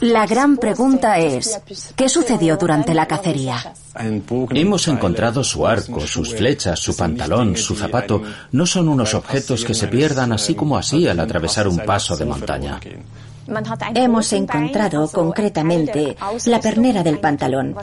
La 0.00 0.26
gran 0.26 0.56
pregunta 0.56 1.18
es, 1.18 1.60
¿qué 1.94 2.08
sucedió 2.08 2.56
durante 2.56 2.94
la 2.94 3.06
cacería? 3.06 3.72
Hemos 4.50 4.88
encontrado 4.88 5.42
su 5.42 5.66
arco, 5.66 6.00
sus 6.06 6.34
flechas, 6.34 6.78
su 6.78 6.96
pantalón, 6.96 7.56
su 7.56 7.74
zapato. 7.74 8.22
No 8.52 8.66
son 8.66 8.88
unos 8.88 9.14
objetos 9.14 9.64
que 9.64 9.74
se 9.74 9.88
pierdan 9.88 10.32
así 10.32 10.54
como 10.54 10.76
así 10.76 11.06
al 11.08 11.20
atravesar 11.20 11.68
un 11.68 11.78
paso 11.78 12.16
de 12.16 12.24
montaña. 12.24 12.80
Hemos 13.94 14.32
encontrado 14.32 15.08
concretamente 15.08 16.16
la 16.46 16.60
pernera 16.60 17.02
del 17.02 17.18
pantalón. 17.18 17.76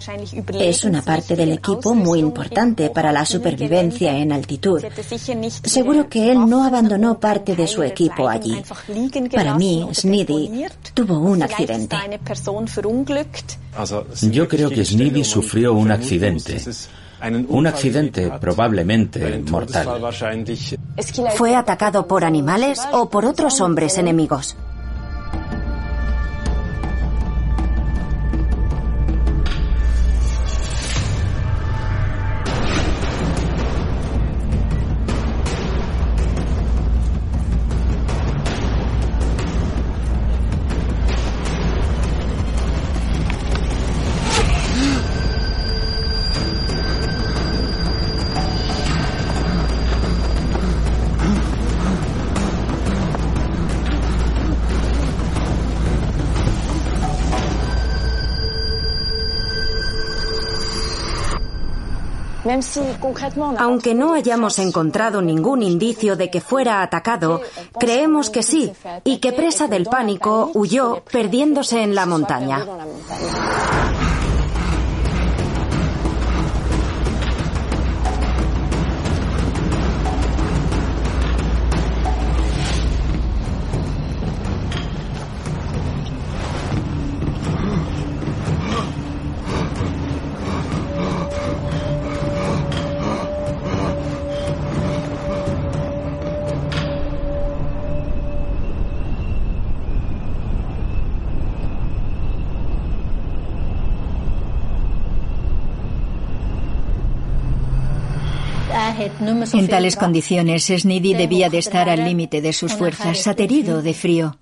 Es 0.53 0.83
una 0.83 1.01
parte 1.01 1.35
del 1.35 1.53
equipo 1.53 1.93
muy 1.93 2.19
importante 2.19 2.89
para 2.89 3.11
la 3.11 3.25
supervivencia 3.25 4.17
en 4.17 4.31
altitud. 4.31 4.83
Seguro 5.63 6.09
que 6.09 6.31
él 6.31 6.49
no 6.49 6.63
abandonó 6.63 7.19
parte 7.19 7.55
de 7.55 7.67
su 7.67 7.83
equipo 7.83 8.27
allí. 8.27 8.61
Para 9.33 9.55
mí, 9.55 9.87
Sneedy 9.93 10.65
tuvo 10.93 11.19
un 11.19 11.43
accidente. 11.43 11.95
Yo 14.21 14.47
creo 14.47 14.69
que 14.69 14.85
Sneedy 14.85 15.23
sufrió 15.23 15.73
un 15.73 15.91
accidente. 15.91 16.61
Un 17.47 17.67
accidente 17.67 18.29
probablemente 18.39 19.39
mortal. 19.49 19.87
¿Fue 21.35 21.55
atacado 21.55 22.05
por 22.05 22.25
animales 22.25 22.81
o 22.91 23.09
por 23.09 23.25
otros 23.25 23.61
hombres 23.61 23.97
enemigos? 23.97 24.57
Aunque 63.57 63.93
no 63.93 64.13
hayamos 64.13 64.59
encontrado 64.59 65.21
ningún 65.21 65.63
indicio 65.63 66.15
de 66.15 66.29
que 66.29 66.41
fuera 66.41 66.81
atacado, 66.81 67.41
creemos 67.79 68.29
que 68.29 68.43
sí, 68.43 68.71
y 69.03 69.17
que 69.17 69.33
presa 69.33 69.67
del 69.67 69.85
pánico 69.85 70.51
huyó 70.53 71.03
perdiéndose 71.11 71.81
en 71.83 71.95
la 71.95 72.05
montaña. 72.05 72.65
En 109.19 109.67
tales 109.67 109.95
condiciones, 109.95 110.65
Sniddy 110.65 111.13
debía 111.13 111.49
de 111.49 111.59
estar 111.59 111.89
al 111.89 112.03
límite 112.03 112.41
de 112.41 112.53
sus 112.53 112.73
fuerzas, 112.73 113.27
aterido 113.27 113.81
de 113.81 113.93
frío. 113.93 114.37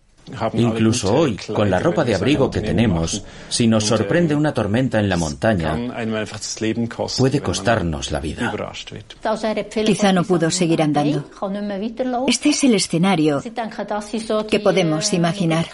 Incluso 0.54 1.14
hoy, 1.14 1.38
con 1.54 1.70
la 1.70 1.80
ropa 1.80 2.04
de 2.04 2.16
abrigo 2.16 2.50
que 2.50 2.62
tenemos, 2.62 3.24
si 3.50 3.68
nos 3.68 3.86
sorprende 3.86 4.36
una 4.36 4.54
tormenta 4.54 5.00
en 5.00 5.10
la 5.10 5.18
montaña, 5.18 5.76
puede 7.18 7.42
costarnos 7.42 8.12
la 8.12 8.20
vida. 8.20 8.54
Quizá 9.86 10.14
no 10.14 10.24
pudo 10.24 10.50
seguir 10.52 10.82
andando. 10.82 11.30
Este 12.28 12.50
es 12.50 12.64
el 12.64 12.76
escenario 12.76 13.42
que 14.48 14.60
podemos 14.60 15.14
imaginar. 15.14 15.66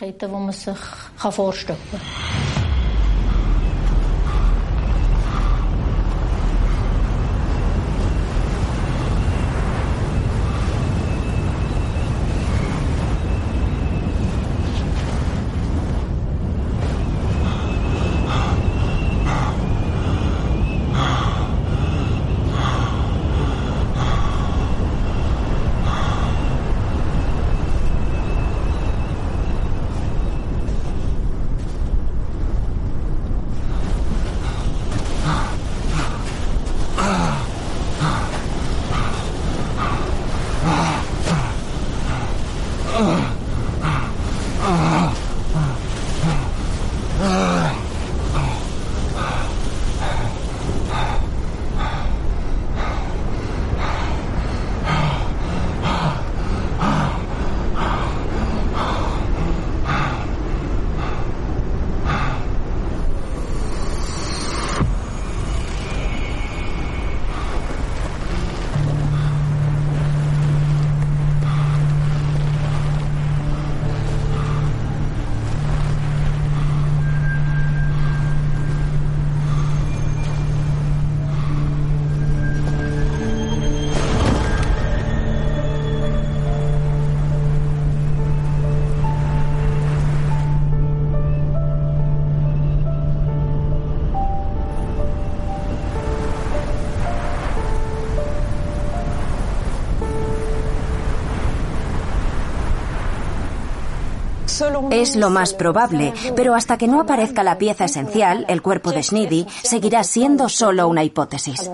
Es 104.91 105.15
lo 105.15 105.30
más 105.30 105.54
probable, 105.54 106.13
pero 106.36 106.56
hasta 106.56 106.78
que 106.78 106.88
no 106.88 107.02
aparezca 107.02 107.43
la 107.43 107.58
pieza 107.58 107.86
esencial, 107.86 108.46
el 108.48 108.62
cuerpo 108.62 108.91
de 108.91 109.04
Sniddy 109.04 109.46
seguirá 109.63 110.04
siendo 110.04 110.50
solo 110.50 110.88
una 110.88 111.04
hipótesis. 111.04 111.70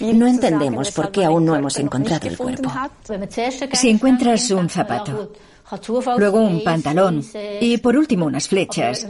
No 0.00 0.26
entendemos 0.26 0.90
por 0.90 1.10
qué 1.10 1.24
aún 1.24 1.44
no 1.44 1.56
hemos 1.56 1.78
encontrado 1.78 2.28
el 2.28 2.36
cuerpo. 2.36 2.70
Si 3.72 3.88
encuentras 3.88 4.50
un 4.50 4.68
zapato, 4.68 5.32
luego 6.18 6.40
un 6.40 6.62
pantalón 6.62 7.24
y 7.60 7.78
por 7.78 7.96
último 7.96 8.26
unas 8.26 8.48
flechas, 8.48 9.06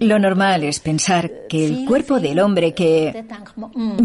lo 0.00 0.18
normal 0.18 0.64
es 0.64 0.80
pensar 0.80 1.30
que 1.48 1.66
el 1.66 1.84
cuerpo 1.86 2.18
del 2.18 2.40
hombre 2.40 2.74
que 2.74 3.24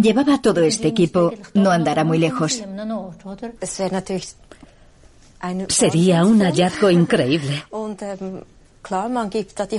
llevaba 0.01 0.41
todo 0.41 0.61
este 0.61 0.89
equipo 0.89 1.33
no 1.53 1.71
andará 1.71 2.03
muy 2.03 2.17
lejos. 2.17 2.61
Sería 5.69 6.25
un 6.25 6.41
hallazgo 6.41 6.89
increíble. 6.89 7.63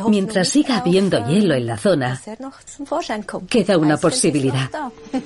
Mientras 0.09 0.48
siga 0.48 0.79
habiendo 0.79 1.27
hielo 1.27 1.55
en 1.55 1.66
la 1.66 1.77
zona, 1.77 2.20
queda 3.48 3.79
una 3.79 3.96
posibilidad. 3.96 4.70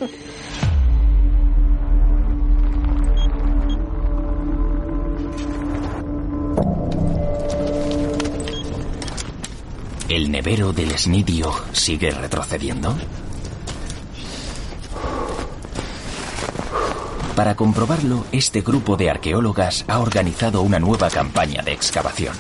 ¿El 10.09 10.31
nevero 10.31 10.73
del 10.73 10.97
Snidio 10.97 11.53
sigue 11.73 12.13
retrocediendo? 12.13 12.97
Para 17.37 17.55
comprobarlo, 17.55 18.25
este 18.33 18.63
grupo 18.63 18.97
de 18.97 19.11
arqueólogas 19.11 19.85
ha 19.89 19.99
organizado 19.99 20.63
una 20.63 20.79
nueva 20.79 21.11
campaña 21.11 21.63
de 21.63 21.73
excavación. 21.73 22.35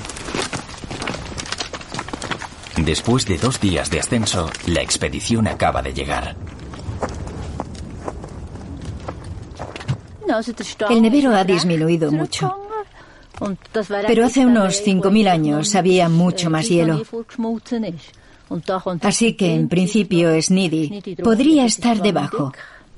Después 2.78 3.26
de 3.26 3.37
dos 3.37 3.61
días 3.61 3.90
de 3.90 4.00
ascenso, 4.00 4.48
la 4.66 4.80
expedición 4.80 5.48
acaba 5.48 5.82
de 5.82 5.92
llegar. 5.92 6.35
El 10.88 11.02
nevero 11.02 11.37
ha 11.37 11.44
disminuido 11.44 12.11
mucho. 12.11 12.56
Pero 14.06 14.24
hace 14.24 14.46
unos 14.46 14.82
5.000 14.82 15.28
años 15.28 15.74
había 15.74 16.09
mucho 16.09 16.48
más 16.48 16.70
hielo. 16.70 17.02
Así 19.02 19.35
que, 19.35 19.54
en 19.54 19.68
principio, 19.68 20.40
Sniddy 20.40 21.16
podría 21.22 21.66
estar 21.66 22.00
debajo. 22.00 22.52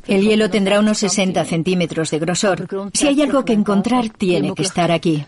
El 0.08 0.22
hielo 0.22 0.48
tendrá 0.48 0.80
unos 0.80 0.96
60 0.98 1.44
centímetros 1.44 2.10
de 2.10 2.18
grosor. 2.18 2.66
Si 2.94 3.06
hay 3.06 3.20
algo 3.20 3.44
que 3.44 3.52
encontrar, 3.52 4.08
tiene 4.08 4.54
que 4.54 4.62
estar 4.62 4.90
aquí. 4.90 5.26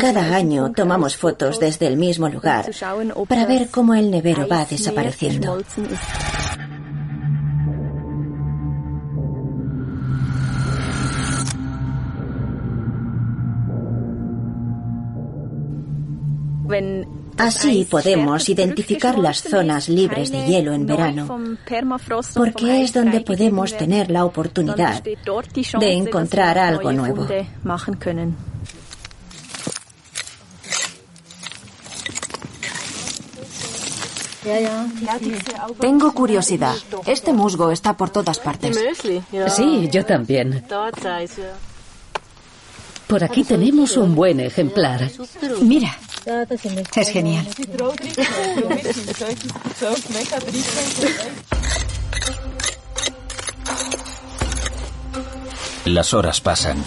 Cada 0.00 0.34
año 0.34 0.72
tomamos 0.72 1.16
fotos 1.16 1.60
desde 1.60 1.86
el 1.86 1.96
mismo 1.96 2.28
lugar 2.28 2.68
para 3.28 3.46
ver 3.46 3.68
cómo 3.70 3.94
el 3.94 4.10
nevero 4.10 4.48
va 4.48 4.64
desapareciendo. 4.64 5.62
Así 17.38 17.86
podemos 17.90 18.48
identificar 18.48 19.18
las 19.18 19.42
zonas 19.42 19.88
libres 19.88 20.30
de 20.30 20.46
hielo 20.46 20.72
en 20.72 20.86
verano, 20.86 21.26
porque 22.34 22.82
es 22.82 22.92
donde 22.92 23.20
podemos 23.20 23.76
tener 23.76 24.10
la 24.10 24.24
oportunidad 24.24 25.02
de 25.02 25.92
encontrar 25.92 26.58
algo 26.58 26.92
nuevo. 26.92 27.26
Tengo 35.80 36.12
curiosidad. 36.12 36.74
Este 37.06 37.32
musgo 37.32 37.70
está 37.70 37.96
por 37.96 38.10
todas 38.10 38.38
partes. 38.38 38.78
Sí, 39.48 39.88
yo 39.90 40.04
también. 40.04 40.64
Por 43.06 43.22
aquí 43.22 43.44
tenemos 43.44 43.96
un 43.96 44.14
buen 44.14 44.40
ejemplar. 44.40 45.10
Mira, 45.60 45.96
es 46.96 47.08
genial. 47.08 47.46
Las 55.84 56.14
horas 56.14 56.40
pasan 56.40 56.78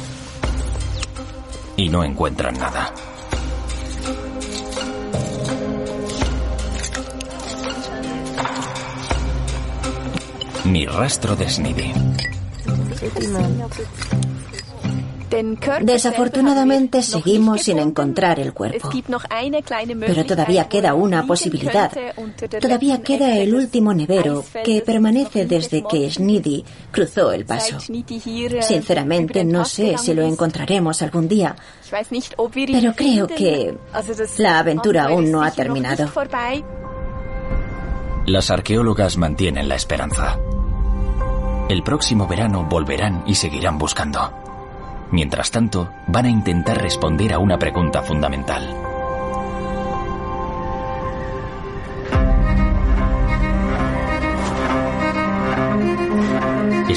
y 1.76 1.90
no 1.90 2.04
encuentran 2.04 2.58
nada. 2.58 2.92
Ni 10.66 10.86
rastro 10.86 11.36
de 11.36 11.48
Sniddy. 11.50 11.94
Desafortunadamente 15.82 17.02
seguimos 17.02 17.62
sin 17.62 17.80
encontrar 17.80 18.40
el 18.40 18.54
cuerpo. 18.54 18.90
Pero 20.00 20.26
todavía 20.26 20.70
queda 20.70 20.94
una 20.94 21.26
posibilidad. 21.26 21.92
Todavía 22.62 23.02
queda 23.02 23.38
el 23.38 23.54
último 23.54 23.94
nevero 23.94 24.44
que 24.64 24.82
permanece 24.82 25.46
desde 25.46 25.84
que 25.84 26.10
Sniddy 26.10 26.64
cruzó 26.92 27.32
el 27.32 27.46
paso. 27.46 27.78
Sinceramente 28.62 29.44
no 29.44 29.66
sé 29.66 29.98
si 29.98 30.14
lo 30.14 30.24
encontraremos 30.24 31.02
algún 31.02 31.28
día, 31.28 31.56
pero 32.72 32.94
creo 32.96 33.28
que 33.28 33.78
la 34.38 34.60
aventura 34.60 35.06
aún 35.06 35.32
no 35.32 35.44
ha 35.44 35.52
terminado. 35.52 36.10
Las 38.26 38.52
arqueólogas 38.52 39.18
mantienen 39.18 39.70
la 39.70 39.76
esperanza. 39.76 40.38
El 41.70 41.84
próximo 41.84 42.28
verano 42.28 42.66
volverán 42.70 43.24
y 43.26 43.36
seguirán 43.36 43.78
buscando. 43.78 44.47
Mientras 45.12 45.52
tanto, 45.52 45.90
van 46.08 46.26
a 46.26 46.30
intentar 46.30 46.82
responder 46.82 47.34
a 47.34 47.40
una 47.40 47.58
pregunta 47.58 48.02
fundamental. 48.02 48.88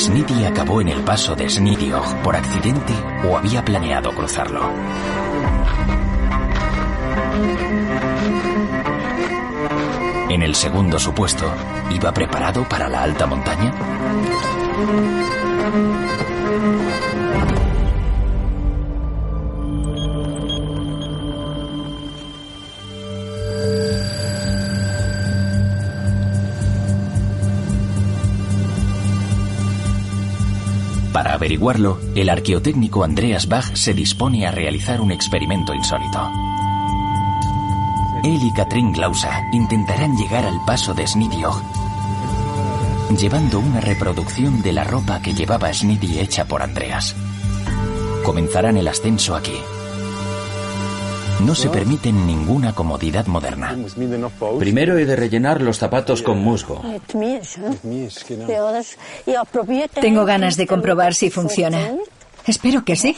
¿Sniddy 0.00 0.46
acabó 0.46 0.80
en 0.80 0.88
el 0.88 1.02
paso 1.02 1.36
de 1.36 1.50
Snidiog 1.50 2.22
por 2.22 2.34
accidente 2.34 2.94
o 3.28 3.36
había 3.36 3.62
planeado 3.62 4.10
cruzarlo? 4.12 4.62
En 10.30 10.42
el 10.42 10.54
segundo 10.54 10.98
supuesto, 10.98 11.52
¿iba 11.90 12.14
preparado 12.14 12.66
para 12.66 12.88
la 12.88 13.02
alta 13.02 13.26
montaña? 13.26 13.74
Averiguarlo, 31.40 31.98
el 32.14 32.28
arqueotécnico 32.28 33.02
Andreas 33.02 33.48
Bach 33.48 33.74
se 33.74 33.94
dispone 33.94 34.46
a 34.46 34.50
realizar 34.50 35.00
un 35.00 35.10
experimento 35.10 35.72
insólito. 35.72 36.30
Él 38.22 38.38
y 38.42 38.52
Katrin 38.52 38.92
Glausa 38.92 39.48
intentarán 39.50 40.18
llegar 40.18 40.44
al 40.44 40.62
paso 40.66 40.92
de 40.92 41.06
Snidiog, 41.06 41.62
llevando 43.18 43.58
una 43.58 43.80
reproducción 43.80 44.60
de 44.60 44.74
la 44.74 44.84
ropa 44.84 45.22
que 45.22 45.32
llevaba 45.32 45.72
Sniddy 45.72 46.18
hecha 46.18 46.44
por 46.44 46.60
Andreas. 46.60 47.16
Comenzarán 48.22 48.76
el 48.76 48.88
ascenso 48.88 49.34
aquí. 49.34 49.56
No 51.44 51.54
se 51.54 51.68
permiten 51.68 52.26
ninguna 52.26 52.74
comodidad 52.74 53.26
moderna. 53.26 53.76
Primero 54.58 54.98
he 54.98 55.04
de 55.04 55.16
rellenar 55.16 55.60
los 55.62 55.78
zapatos 55.78 56.22
con 56.22 56.38
musgo. 56.38 56.82
Tengo 60.00 60.24
ganas 60.24 60.56
de 60.56 60.66
comprobar 60.66 61.14
si 61.14 61.30
funciona. 61.30 61.92
Espero 62.46 62.84
que 62.84 62.96
sí. 62.96 63.16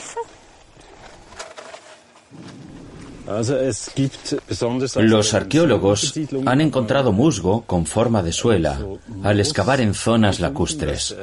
Los 4.96 5.34
arqueólogos 5.34 6.14
han 6.44 6.60
encontrado 6.60 7.12
musgo 7.12 7.62
con 7.62 7.86
forma 7.86 8.22
de 8.22 8.32
suela 8.32 8.78
al 9.22 9.40
excavar 9.40 9.80
en 9.80 9.94
zonas 9.94 10.40
lacustres. 10.40 11.16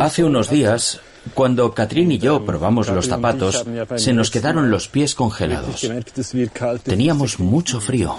Hace 0.00 0.24
unos 0.24 0.50
días, 0.50 1.00
cuando 1.34 1.72
Catrín 1.74 2.12
y 2.12 2.18
yo 2.18 2.44
probamos 2.44 2.88
los 2.88 3.06
zapatos, 3.06 3.64
se 3.96 4.12
nos 4.12 4.30
quedaron 4.30 4.70
los 4.70 4.88
pies 4.88 5.14
congelados. 5.14 5.88
Teníamos 6.82 7.38
mucho 7.38 7.80
frío. 7.80 8.16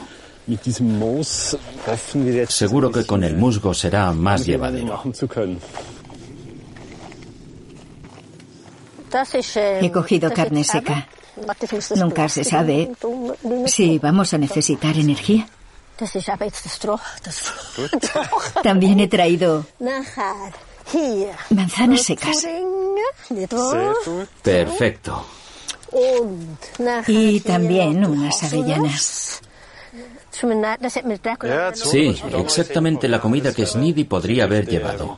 Seguro 2.47 2.91
que 2.91 3.05
con 3.05 3.23
el 3.23 3.35
musgo 3.37 3.73
será 3.73 4.11
más 4.13 4.45
llevadero. 4.45 5.03
He 9.81 9.91
cogido 9.91 10.31
carne 10.33 10.63
seca. 10.63 11.07
Nunca 11.95 12.29
se 12.29 12.43
sabe 12.43 12.91
si 13.65 13.97
vamos 13.99 14.33
a 14.33 14.37
necesitar 14.37 14.97
energía. 14.97 15.47
También 18.63 18.99
he 18.99 19.07
traído 19.07 19.65
manzanas 21.49 22.01
secas. 22.01 22.47
Perfecto. 24.41 25.25
Y 27.07 27.39
también 27.41 28.05
unas 28.05 28.43
avellanas. 28.43 29.41
Sí, 31.73 32.15
exactamente 32.33 33.07
la 33.07 33.19
comida 33.19 33.53
que 33.53 33.65
Sniddy 33.65 34.05
podría 34.05 34.45
haber 34.45 34.67
llevado. 34.67 35.17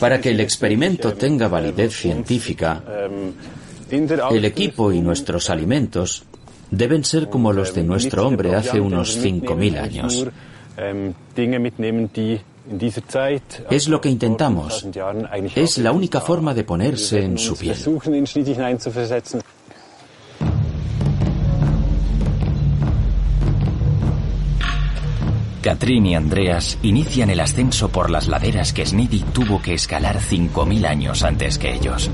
Para 0.00 0.20
que 0.20 0.30
el 0.30 0.40
experimento 0.40 1.14
tenga 1.14 1.48
validez 1.48 1.94
científica, 1.96 2.82
el 3.90 4.44
equipo 4.44 4.92
y 4.92 5.00
nuestros 5.00 5.50
alimentos 5.50 6.24
deben 6.70 7.04
ser 7.04 7.28
como 7.28 7.52
los 7.52 7.74
de 7.74 7.82
nuestro 7.82 8.26
hombre 8.26 8.54
hace 8.54 8.80
unos 8.80 9.18
5.000 9.22 9.78
años. 9.80 10.26
Es 13.70 13.88
lo 13.88 14.00
que 14.00 14.10
intentamos. 14.10 14.86
Es 15.54 15.78
la 15.78 15.92
única 15.92 16.20
forma 16.20 16.54
de 16.54 16.64
ponerse 16.64 17.24
en 17.24 17.38
su 17.38 17.56
piel. 17.56 17.76
Catrín 25.62 26.06
y 26.06 26.14
Andreas 26.14 26.78
inician 26.82 27.30
el 27.30 27.40
ascenso 27.40 27.88
por 27.88 28.10
las 28.10 28.28
laderas 28.28 28.72
que 28.72 28.86
Sniddy 28.86 29.20
tuvo 29.32 29.60
que 29.60 29.74
escalar 29.74 30.18
5.000 30.18 30.86
años 30.86 31.22
antes 31.24 31.58
que 31.58 31.74
ellos. 31.74 32.10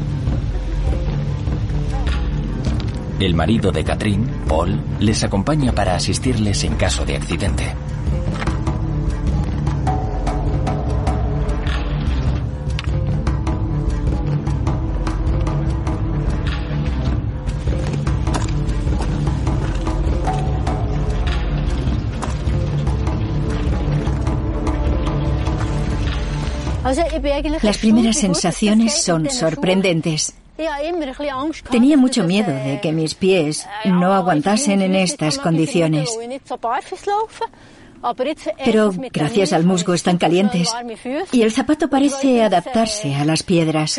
El 3.25 3.35
marido 3.35 3.73
de 3.73 3.83
Catrín, 3.85 4.29
Paul, 4.47 4.79
les 5.01 5.25
acompaña 5.25 5.73
para 5.73 5.97
asistirles 5.97 6.63
en 6.63 6.75
caso 6.75 7.07
de 7.07 7.17
accidente. 7.17 7.75
Las 27.63 27.79
primeras 27.79 28.19
sensaciones 28.19 29.03
son 29.03 29.31
sorprendentes. 29.31 30.35
Tenía 31.71 31.97
mucho 31.97 32.25
miedo 32.25 32.53
de 32.53 32.81
que 32.81 32.93
mis 32.93 33.15
pies 33.15 33.67
no 33.85 34.13
aguantasen 34.13 34.83
en 34.83 34.95
estas 34.95 35.39
condiciones. 35.39 36.17
Pero 38.65 38.93
gracias 39.13 39.53
al 39.53 39.65
musgo 39.65 39.95
están 39.95 40.19
calientes 40.19 40.71
y 41.33 41.43
el 41.43 41.51
zapato 41.51 41.89
parece 41.89 42.43
adaptarse 42.43 43.15
a 43.15 43.25
las 43.25 43.43
piedras. 43.43 43.99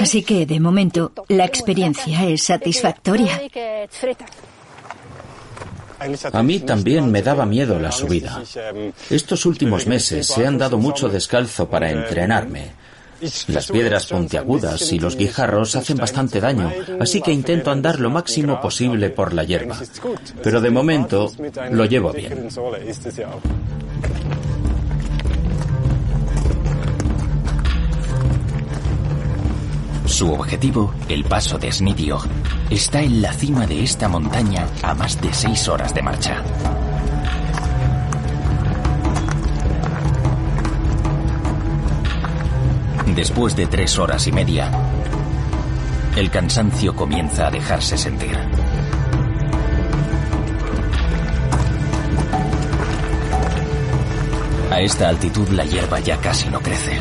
Así 0.00 0.22
que, 0.22 0.46
de 0.46 0.60
momento, 0.60 1.12
la 1.28 1.44
experiencia 1.44 2.24
es 2.28 2.44
satisfactoria. 2.44 3.40
A 6.32 6.42
mí 6.42 6.60
también 6.60 7.10
me 7.10 7.22
daba 7.22 7.46
miedo 7.46 7.78
la 7.78 7.90
subida. 7.90 8.42
Estos 9.10 9.46
últimos 9.46 9.86
meses 9.86 10.26
se 10.26 10.46
han 10.46 10.58
dado 10.58 10.78
mucho 10.78 11.08
descalzo 11.08 11.68
para 11.68 11.90
entrenarme. 11.90 12.83
Las 13.48 13.70
piedras 13.70 14.06
puntiagudas 14.06 14.92
y 14.92 14.98
los 14.98 15.16
guijarros 15.16 15.76
hacen 15.76 15.96
bastante 15.96 16.40
daño, 16.40 16.70
así 17.00 17.20
que 17.20 17.32
intento 17.32 17.70
andar 17.70 18.00
lo 18.00 18.10
máximo 18.10 18.60
posible 18.60 19.10
por 19.10 19.32
la 19.32 19.44
hierba. 19.44 19.76
Pero 20.42 20.60
de 20.60 20.70
momento 20.70 21.32
lo 21.70 21.84
llevo 21.86 22.12
bien. 22.12 22.48
Su 30.06 30.32
objetivo, 30.32 30.94
el 31.08 31.24
paso 31.24 31.58
de 31.58 31.72
Snidiog, 31.72 32.24
está 32.70 33.02
en 33.02 33.22
la 33.22 33.32
cima 33.32 33.66
de 33.66 33.82
esta 33.82 34.06
montaña 34.06 34.68
a 34.82 34.94
más 34.94 35.20
de 35.20 35.32
seis 35.32 35.66
horas 35.66 35.94
de 35.94 36.02
marcha. 36.02 36.42
Después 43.14 43.54
de 43.54 43.66
tres 43.68 43.96
horas 43.98 44.26
y 44.26 44.32
media, 44.32 44.72
el 46.16 46.30
cansancio 46.30 46.96
comienza 46.96 47.46
a 47.46 47.50
dejarse 47.50 47.96
sentir. 47.96 48.36
A 54.72 54.80
esta 54.80 55.08
altitud 55.08 55.48
la 55.50 55.64
hierba 55.64 56.00
ya 56.00 56.16
casi 56.16 56.48
no 56.48 56.58
crece. 56.58 57.00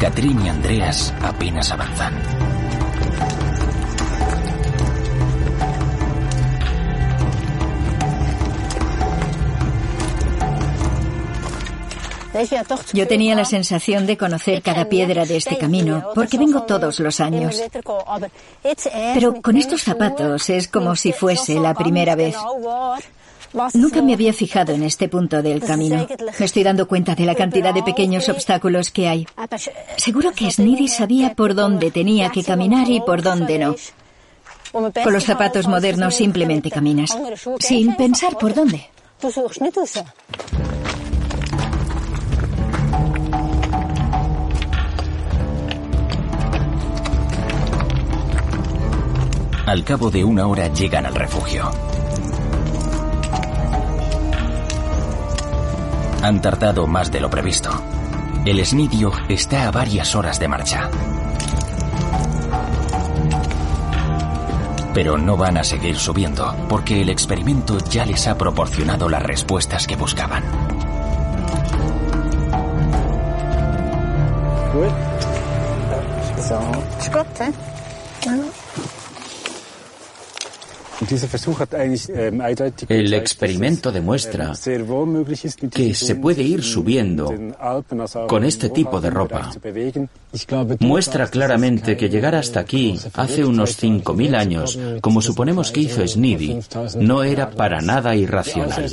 Catrín 0.00 0.44
y 0.44 0.48
Andreas 0.48 1.14
apenas 1.22 1.70
avanzan. 1.70 2.41
Yo 12.92 13.06
tenía 13.06 13.34
la 13.34 13.44
sensación 13.44 14.06
de 14.06 14.16
conocer 14.16 14.62
cada 14.62 14.88
piedra 14.88 15.24
de 15.24 15.36
este 15.36 15.58
camino, 15.58 16.10
porque 16.14 16.38
vengo 16.38 16.62
todos 16.62 17.00
los 17.00 17.20
años. 17.20 17.62
Pero 19.14 19.42
con 19.42 19.56
estos 19.56 19.82
zapatos 19.82 20.48
es 20.50 20.68
como 20.68 20.96
si 20.96 21.12
fuese 21.12 21.54
la 21.60 21.74
primera 21.74 22.14
vez. 22.14 22.36
Nunca 23.74 24.00
me 24.00 24.14
había 24.14 24.32
fijado 24.32 24.72
en 24.72 24.82
este 24.82 25.08
punto 25.08 25.42
del 25.42 25.62
camino. 25.62 26.06
Me 26.38 26.46
estoy 26.46 26.62
dando 26.62 26.88
cuenta 26.88 27.14
de 27.14 27.26
la 27.26 27.34
cantidad 27.34 27.74
de 27.74 27.82
pequeños 27.82 28.28
obstáculos 28.28 28.90
que 28.90 29.08
hay. 29.08 29.26
Seguro 29.96 30.32
que 30.32 30.50
Sneedy 30.50 30.88
sabía 30.88 31.34
por 31.34 31.54
dónde 31.54 31.90
tenía 31.90 32.30
que 32.30 32.42
caminar 32.42 32.88
y 32.88 33.00
por 33.00 33.22
dónde 33.22 33.58
no. 33.58 33.76
Con 34.72 35.12
los 35.12 35.24
zapatos 35.24 35.68
modernos 35.68 36.14
simplemente 36.14 36.70
caminas, 36.70 37.16
sin 37.58 37.94
pensar 37.94 38.38
por 38.38 38.54
dónde. 38.54 38.88
Al 49.72 49.84
cabo 49.84 50.10
de 50.10 50.22
una 50.22 50.46
hora 50.46 50.68
llegan 50.68 51.06
al 51.06 51.14
refugio. 51.14 51.70
Han 56.22 56.42
tardado 56.42 56.86
más 56.86 57.10
de 57.10 57.20
lo 57.20 57.30
previsto. 57.30 57.70
El 58.44 58.62
Snidio 58.66 59.12
está 59.30 59.66
a 59.66 59.70
varias 59.70 60.14
horas 60.14 60.38
de 60.38 60.46
marcha. 60.46 60.90
Pero 64.92 65.16
no 65.16 65.38
van 65.38 65.56
a 65.56 65.64
seguir 65.64 65.96
subiendo, 65.96 66.54
porque 66.68 67.00
el 67.00 67.08
experimento 67.08 67.78
ya 67.78 68.04
les 68.04 68.28
ha 68.28 68.36
proporcionado 68.36 69.08
las 69.08 69.22
respuestas 69.22 69.86
que 69.86 69.96
buscaban. 69.96 70.44
Ähm, 78.24 78.61
El 82.88 83.14
experimento 83.14 83.92
demuestra 83.92 84.52
que 85.70 85.94
se 85.94 86.14
puede 86.16 86.42
ir 86.42 86.62
subiendo 86.62 87.32
con 88.28 88.44
este 88.44 88.68
tipo 88.70 89.00
de 89.00 89.10
ropa. 89.10 89.50
Muestra 90.80 91.26
claramente 91.28 91.96
que 91.96 92.08
llegar 92.08 92.34
hasta 92.34 92.60
aquí 92.60 92.98
hace 93.14 93.44
unos 93.44 93.82
5.000 93.82 94.36
años, 94.36 94.78
como 95.00 95.20
suponemos 95.20 95.70
que 95.70 95.80
hizo 95.80 96.06
Sneedy, 96.06 96.60
no 96.96 97.22
era 97.22 97.50
para 97.50 97.80
nada 97.80 98.14
irracional. 98.14 98.92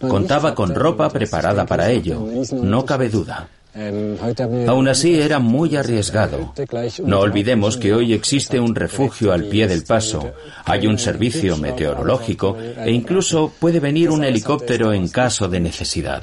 Contaba 0.00 0.54
con 0.54 0.74
ropa 0.74 1.08
preparada 1.08 1.64
para 1.64 1.90
ello, 1.90 2.26
no 2.52 2.84
cabe 2.84 3.08
duda. 3.08 3.48
Aún 4.66 4.88
así 4.88 5.20
era 5.20 5.38
muy 5.38 5.76
arriesgado. 5.76 6.52
No 7.04 7.20
olvidemos 7.20 7.76
que 7.76 7.94
hoy 7.94 8.12
existe 8.12 8.58
un 8.58 8.74
refugio 8.74 9.32
al 9.32 9.44
pie 9.44 9.68
del 9.68 9.84
paso, 9.84 10.32
hay 10.64 10.86
un 10.88 10.98
servicio 10.98 11.56
meteorológico 11.56 12.56
e 12.58 12.90
incluso 12.90 13.52
puede 13.58 13.78
venir 13.78 14.10
un 14.10 14.24
helicóptero 14.24 14.92
en 14.92 15.08
caso 15.08 15.46
de 15.46 15.60
necesidad. 15.60 16.22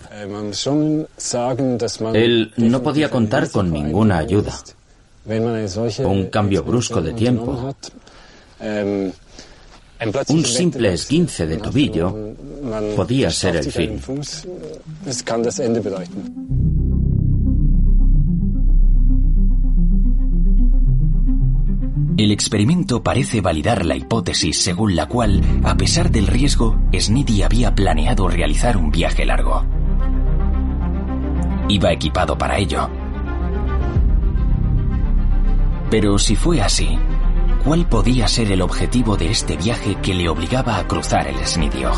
Él 2.13 2.51
no 2.57 2.83
podía 2.83 3.09
contar 3.09 3.49
con 3.49 3.71
ninguna 3.71 4.17
ayuda. 4.17 4.53
Un 6.05 6.27
cambio 6.27 6.63
brusco 6.63 7.01
de 7.01 7.13
tiempo. 7.13 7.73
Un 8.59 10.45
simple 10.45 10.93
esguince 10.93 11.47
de 11.47 11.57
tobillo 11.57 12.33
podía 12.95 13.31
ser 13.31 13.55
el 13.55 13.71
fin. 13.71 14.01
El 22.17 22.31
experimento 22.31 23.03
parece 23.03 23.41
validar 23.41 23.85
la 23.85 23.95
hipótesis 23.95 24.59
según 24.59 24.95
la 24.95 25.05
cual, 25.05 25.39
a 25.63 25.77
pesar 25.77 26.09
del 26.09 26.25
riesgo, 26.25 26.75
Sneedy 26.91 27.43
había 27.43 27.75
planeado 27.75 28.27
realizar 28.27 28.75
un 28.75 28.89
viaje 28.89 29.23
largo. 29.23 29.63
Iba 31.69 31.91
equipado 31.91 32.35
para 32.35 32.57
ello. 32.57 32.89
Pero 35.91 36.17
si 36.17 36.35
fue 36.35 36.59
así, 36.59 36.97
¿cuál 37.63 37.87
podía 37.87 38.27
ser 38.27 38.51
el 38.51 38.63
objetivo 38.63 39.15
de 39.15 39.29
este 39.29 39.55
viaje 39.55 39.95
que 40.01 40.15
le 40.15 40.27
obligaba 40.27 40.79
a 40.79 40.87
cruzar 40.87 41.27
el 41.27 41.37
Snidio? 41.45 41.91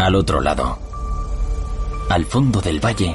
Al 0.00 0.14
otro 0.14 0.40
lado, 0.40 0.78
al 2.08 2.24
fondo 2.24 2.62
del 2.62 2.82
valle, 2.82 3.14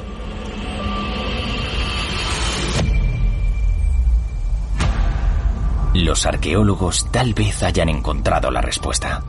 los 5.94 6.24
arqueólogos 6.26 7.10
tal 7.10 7.34
vez 7.34 7.64
hayan 7.64 7.88
encontrado 7.88 8.52
la 8.52 8.60
respuesta. 8.60 9.24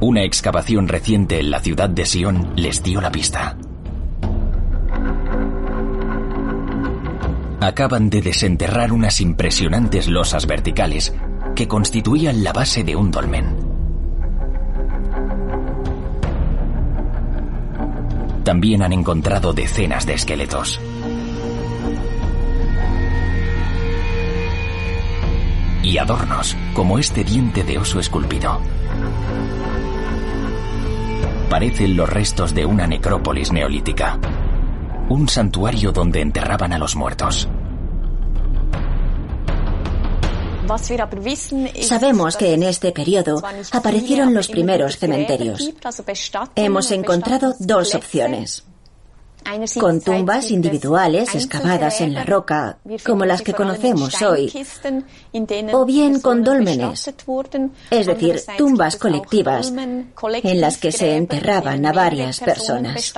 Una 0.00 0.22
excavación 0.22 0.88
reciente 0.88 1.40
en 1.40 1.50
la 1.50 1.60
ciudad 1.60 1.90
de 1.90 2.06
Sion 2.06 2.54
les 2.56 2.82
dio 2.82 3.02
la 3.02 3.12
pista. 3.12 3.58
Acaban 7.60 8.08
de 8.08 8.22
desenterrar 8.22 8.92
unas 8.92 9.20
impresionantes 9.20 10.08
losas 10.08 10.46
verticales 10.46 11.12
que 11.54 11.68
constituían 11.68 12.42
la 12.42 12.52
base 12.52 12.82
de 12.82 12.96
un 12.96 13.10
dolmen. 13.10 13.56
También 18.42 18.82
han 18.82 18.92
encontrado 18.92 19.52
decenas 19.52 20.04
de 20.04 20.14
esqueletos. 20.14 20.80
Y 25.82 25.98
adornos, 25.98 26.56
como 26.74 26.98
este 26.98 27.24
diente 27.24 27.62
de 27.62 27.78
oso 27.78 28.00
esculpido. 28.00 28.60
Parecen 31.48 31.96
los 31.96 32.08
restos 32.08 32.52
de 32.52 32.66
una 32.66 32.86
necrópolis 32.86 33.52
neolítica. 33.52 34.18
Un 35.08 35.28
santuario 35.28 35.92
donde 35.92 36.20
enterraban 36.20 36.72
a 36.72 36.78
los 36.78 36.96
muertos. 36.96 37.48
Sabemos 41.82 42.36
que 42.36 42.54
en 42.54 42.62
este 42.62 42.92
periodo 42.92 43.42
aparecieron 43.72 44.34
los 44.34 44.48
primeros 44.48 44.98
cementerios. 44.98 45.72
Hemos 46.54 46.90
encontrado 46.90 47.54
dos 47.58 47.94
opciones. 47.94 48.64
Con 49.78 50.00
tumbas 50.00 50.50
individuales 50.50 51.34
excavadas 51.34 52.00
en 52.00 52.14
la 52.14 52.24
roca, 52.24 52.78
como 53.04 53.26
las 53.26 53.42
que 53.42 53.52
conocemos 53.52 54.22
hoy, 54.22 54.50
o 55.72 55.84
bien 55.84 56.20
con 56.20 56.42
dólmenes, 56.42 57.10
es 57.90 58.06
decir, 58.06 58.40
tumbas 58.56 58.96
colectivas 58.96 59.70
en 59.70 60.60
las 60.60 60.78
que 60.78 60.92
se 60.92 61.16
enterraban 61.16 61.84
a 61.84 61.92
varias 61.92 62.40
personas. 62.40 63.12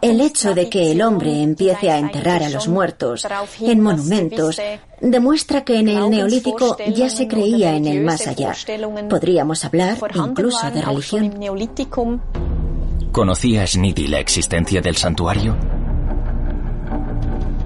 El 0.00 0.20
hecho 0.20 0.54
de 0.54 0.70
que 0.70 0.90
el 0.90 1.02
hombre 1.02 1.42
empiece 1.42 1.90
a 1.90 1.98
enterrar 1.98 2.42
a 2.42 2.48
los 2.48 2.68
muertos 2.68 3.26
en 3.60 3.80
monumentos 3.80 4.60
demuestra 5.00 5.62
que 5.64 5.78
en 5.78 5.88
el 5.88 6.10
neolítico 6.10 6.76
ya 6.94 7.10
se 7.10 7.28
creía 7.28 7.76
en 7.76 7.86
el 7.86 8.02
más 8.02 8.26
allá. 8.26 8.54
Podríamos 9.08 9.64
hablar 9.64 9.98
incluso 10.14 10.70
de 10.70 10.82
religión. 10.82 11.34
¿Conocía 13.12 13.66
Sneedy 13.66 14.08
la 14.08 14.18
existencia 14.18 14.80
del 14.80 14.96
santuario? 14.96 15.56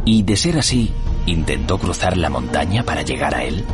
Y 0.04 0.22
de 0.22 0.36
ser 0.36 0.58
así, 0.58 0.92
¿intentó 1.26 1.78
cruzar 1.78 2.16
la 2.16 2.30
montaña 2.30 2.82
para 2.82 3.02
llegar 3.02 3.34
a 3.34 3.44
él? 3.44 3.64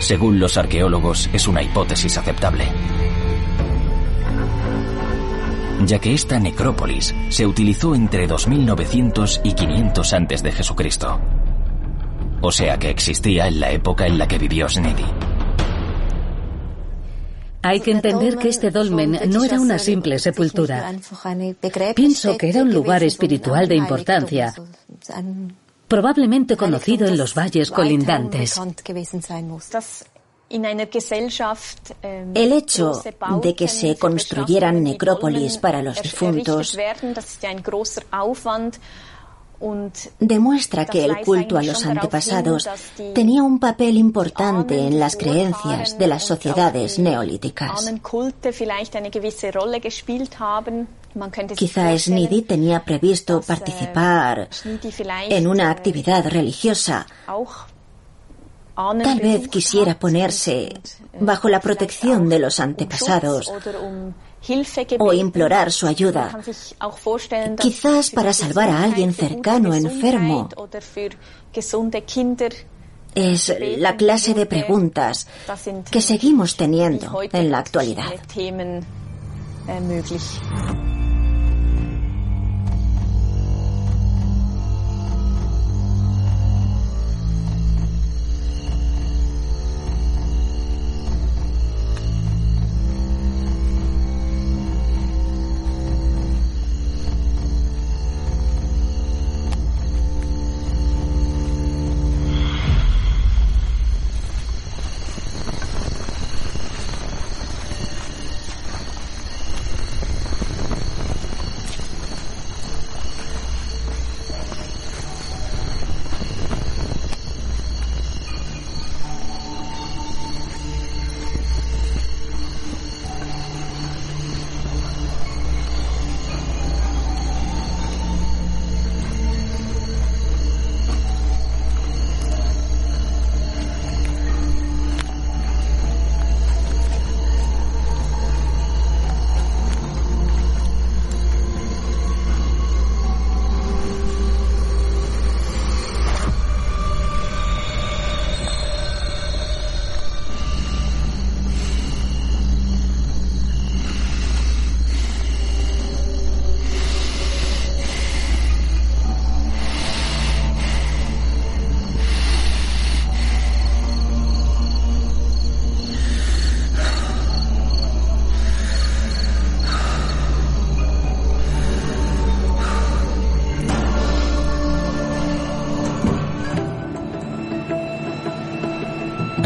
Según 0.00 0.38
los 0.38 0.56
arqueólogos, 0.56 1.28
es 1.32 1.46
una 1.48 1.62
hipótesis 1.62 2.16
aceptable. 2.16 2.66
Ya 5.88 5.98
que 5.98 6.12
esta 6.12 6.38
necrópolis 6.38 7.14
se 7.30 7.46
utilizó 7.46 7.94
entre 7.94 8.26
2900 8.26 9.40
y 9.42 9.52
500 9.54 10.12
antes 10.12 10.42
de 10.42 10.52
Jesucristo. 10.52 11.18
O 12.42 12.52
sea 12.52 12.78
que 12.78 12.90
existía 12.90 13.48
en 13.48 13.58
la 13.58 13.72
época 13.72 14.06
en 14.06 14.18
la 14.18 14.28
que 14.28 14.38
vivió 14.38 14.68
Snedi. 14.68 15.06
Hay 17.62 17.80
que 17.80 17.90
entender 17.90 18.36
que 18.36 18.48
este 18.48 18.70
dolmen 18.70 19.18
no 19.28 19.44
era 19.44 19.58
una 19.58 19.78
simple 19.78 20.18
sepultura. 20.18 20.92
Pienso 21.96 22.38
que 22.38 22.50
era 22.50 22.62
un 22.62 22.72
lugar 22.72 23.02
espiritual 23.02 23.66
de 23.66 23.74
importancia, 23.74 24.54
probablemente 25.88 26.56
conocido 26.56 27.08
en 27.08 27.16
los 27.16 27.34
valles 27.34 27.70
colindantes. 27.70 28.60
El 30.50 32.52
hecho 32.52 33.02
de 33.42 33.54
que 33.54 33.68
se 33.68 33.96
construyeran 33.96 34.82
necrópolis 34.82 35.58
para 35.58 35.82
los 35.82 36.02
difuntos 36.02 36.76
demuestra 40.20 40.86
que 40.86 41.04
el 41.04 41.20
culto 41.20 41.58
a 41.58 41.62
los 41.62 41.84
antepasados 41.84 42.68
tenía 43.14 43.42
un 43.42 43.58
papel 43.58 43.96
importante 43.96 44.78
en 44.78 44.98
las 44.98 45.16
creencias 45.16 45.98
de 45.98 46.06
las 46.06 46.24
sociedades 46.24 46.98
neolíticas. 46.98 47.92
Quizá 51.56 51.98
Snidi 51.98 52.42
tenía 52.42 52.84
previsto 52.84 53.40
participar 53.40 54.48
en 55.28 55.46
una 55.46 55.70
actividad 55.70 56.28
religiosa. 56.28 57.06
Tal 58.78 59.18
vez 59.20 59.48
quisiera 59.48 59.98
ponerse 59.98 60.72
bajo 61.20 61.48
la 61.48 61.58
protección 61.58 62.28
de 62.28 62.38
los 62.38 62.60
antepasados 62.60 63.52
o 65.00 65.12
implorar 65.12 65.72
su 65.72 65.88
ayuda, 65.88 66.38
quizás 67.58 68.10
para 68.10 68.32
salvar 68.32 68.70
a 68.70 68.84
alguien 68.84 69.12
cercano 69.12 69.74
enfermo. 69.74 70.48
Es 73.16 73.52
la 73.78 73.96
clase 73.96 74.34
de 74.34 74.46
preguntas 74.46 75.26
que 75.90 76.00
seguimos 76.00 76.56
teniendo 76.56 77.20
en 77.32 77.50
la 77.50 77.58
actualidad. 77.58 78.12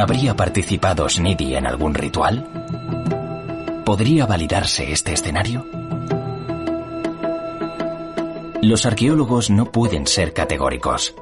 ¿Habría 0.03 0.35
participado 0.35 1.09
Sniddy 1.09 1.55
en 1.55 1.65
algún 1.65 1.95
ritual? 1.95 2.45
¿Podría 3.85 4.27
validarse 4.27 4.91
este 4.91 5.13
escenario? 5.13 5.65
Los 8.63 8.85
arqueólogos 8.85 9.49
no 9.51 9.71
pueden 9.71 10.09
ser 10.09 10.33
categóricos. 10.33 11.15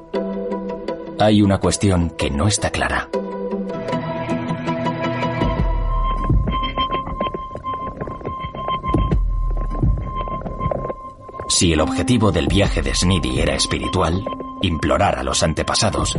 Hay 1.19 1.43
una 1.43 1.59
cuestión 1.59 2.09
que 2.09 2.31
no 2.31 2.47
está 2.47 2.71
clara. 2.71 3.07
Si 11.49 11.71
el 11.71 11.81
objetivo 11.81 12.31
del 12.31 12.47
viaje 12.47 12.81
de 12.81 12.95
Sniddy 12.95 13.41
era 13.41 13.53
espiritual, 13.53 14.25
implorar 14.63 15.19
a 15.19 15.23
los 15.23 15.43
antepasados, 15.43 16.17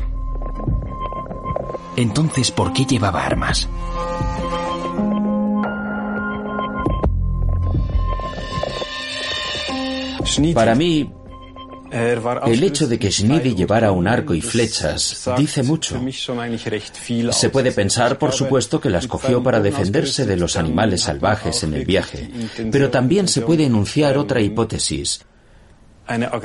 entonces, 1.97 2.51
¿por 2.51 2.73
qué 2.73 2.85
llevaba 2.85 3.25
armas? 3.25 3.69
Para 10.55 10.75
mí, 10.75 11.13
el 11.93 12.63
hecho 12.63 12.89
de 12.89 12.99
que 12.99 13.11
Schnidi 13.11 13.55
llevara 13.55 13.93
un 13.93 14.09
arco 14.09 14.35
y 14.35 14.41
flechas 14.41 15.29
dice 15.37 15.63
mucho. 15.63 16.01
Se 17.33 17.51
puede 17.51 17.73
pensar, 17.73 18.19
por 18.19 18.33
supuesto, 18.33 18.81
que 18.81 18.89
las 18.89 19.07
cogió 19.07 19.43
para 19.43 19.61
defenderse 19.61 20.25
de 20.25 20.37
los 20.37 20.57
animales 20.57 21.03
salvajes 21.03 21.63
en 21.65 21.75
el 21.75 21.85
viaje, 21.85 22.31
pero 22.71 22.91
también 22.91 23.29
se 23.29 23.43
puede 23.43 23.65
enunciar 23.65 24.17
otra 24.17 24.41
hipótesis. 24.41 25.21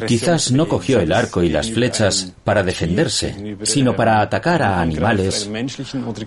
Quizás 0.06 0.52
no 0.52 0.68
cogió 0.68 1.00
el 1.00 1.12
arco 1.12 1.42
y 1.42 1.50
las 1.50 1.72
flechas 1.72 2.34
para 2.44 2.64
defenderse, 2.64 3.58
sino 3.64 3.96
para 3.96 4.22
atacar 4.22 4.62
a 4.62 4.82
animales 4.82 5.50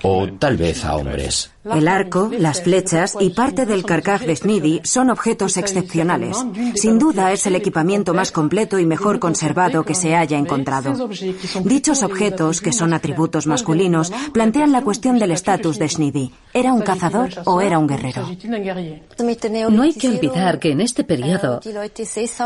o 0.03 0.29
tal 0.39 0.57
vez 0.57 0.85
a 0.85 0.97
hombres. 0.97 1.51
El 1.65 1.89
arco, 1.89 2.31
las 2.39 2.63
flechas 2.63 3.17
y 3.21 3.31
parte 3.31 3.67
del 3.67 3.85
carcaj 3.85 4.23
de 4.23 4.35
Snidi 4.35 4.81
son 4.83 5.11
objetos 5.11 5.59
excepcionales. 5.59 6.37
Sin 6.75 6.99
duda 6.99 7.33
es 7.33 7.47
el 7.47 7.55
equipamiento 7.55 8.15
más 8.15 8.33
completo 8.33 8.79
y 8.79 8.87
mejor 8.87 9.19
conservado 9.19 9.85
que 9.85 9.95
se 9.95 10.17
haya 10.17 10.39
encontrado. 10.39 11.09
Dichos 11.65 12.03
objetos, 12.03 12.61
que 12.61 12.73
son 12.73 12.95
atributos 12.95 13.47
masculinos, 13.47 14.11
plantean 14.33 14.73
la 14.73 14.83
cuestión 14.83 15.19
del 15.19 15.33
estatus 15.33 15.79
de 15.79 15.89
Snidi. 15.89 16.33
¿Era 16.53 16.73
un 16.73 16.81
cazador 16.81 17.31
o 17.45 17.61
era 17.61 17.79
un 17.79 17.87
guerrero? 17.87 18.27
No 19.71 19.83
hay 19.83 19.93
que 19.93 20.09
olvidar 20.09 20.59
que 20.59 20.73
en 20.73 20.81
este 20.81 21.05
periodo 21.05 21.61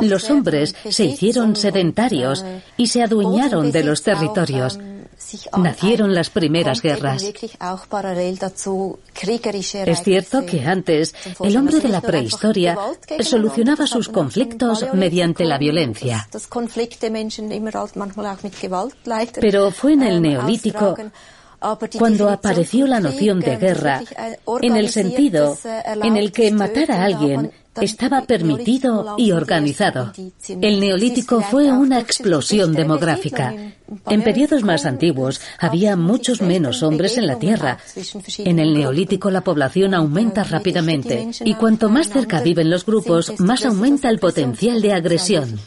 los 0.00 0.30
hombres 0.30 0.73
se 0.88 1.04
hicieron 1.04 1.56
sedentarios 1.56 2.44
y 2.76 2.88
se 2.88 3.02
adueñaron 3.02 3.72
de 3.72 3.84
los 3.84 4.02
territorios. 4.02 4.78
Nacieron 5.56 6.14
las 6.14 6.30
primeras 6.30 6.82
guerras. 6.82 7.22
Es 9.86 10.02
cierto 10.02 10.46
que 10.46 10.66
antes 10.66 11.14
el 11.40 11.56
hombre 11.56 11.80
de 11.80 11.88
la 11.88 12.00
prehistoria 12.00 12.76
solucionaba 13.20 13.86
sus 13.86 14.08
conflictos 14.08 14.84
mediante 14.92 15.44
la 15.44 15.58
violencia. 15.58 16.28
Pero 19.40 19.70
fue 19.70 19.92
en 19.92 20.02
el 20.02 20.22
neolítico 20.22 20.96
cuando 21.98 22.28
apareció 22.28 22.86
la 22.86 23.00
noción 23.00 23.40
de 23.40 23.56
guerra, 23.56 24.02
en 24.60 24.76
el 24.76 24.90
sentido 24.90 25.56
en 26.02 26.16
el 26.16 26.30
que 26.32 26.52
matar 26.52 26.90
a 26.90 27.04
alguien 27.04 27.52
estaba 27.80 28.22
permitido 28.22 29.14
y 29.18 29.32
organizado. 29.32 30.12
El 30.48 30.80
neolítico 30.80 31.40
fue 31.40 31.70
una 31.70 32.00
explosión 32.00 32.72
demográfica. 32.72 33.54
En 34.06 34.22
periodos 34.22 34.62
más 34.62 34.86
antiguos 34.86 35.40
había 35.58 35.96
muchos 35.96 36.40
menos 36.40 36.82
hombres 36.82 37.18
en 37.18 37.26
la 37.26 37.38
Tierra. 37.38 37.78
En 38.38 38.58
el 38.58 38.74
neolítico 38.74 39.30
la 39.30 39.42
población 39.42 39.94
aumenta 39.94 40.44
rápidamente 40.44 41.28
y 41.44 41.54
cuanto 41.54 41.88
más 41.88 42.08
cerca 42.08 42.40
viven 42.40 42.70
los 42.70 42.86
grupos, 42.86 43.38
más 43.40 43.64
aumenta 43.64 44.08
el 44.08 44.18
potencial 44.18 44.80
de 44.80 44.92
agresión. 44.92 45.58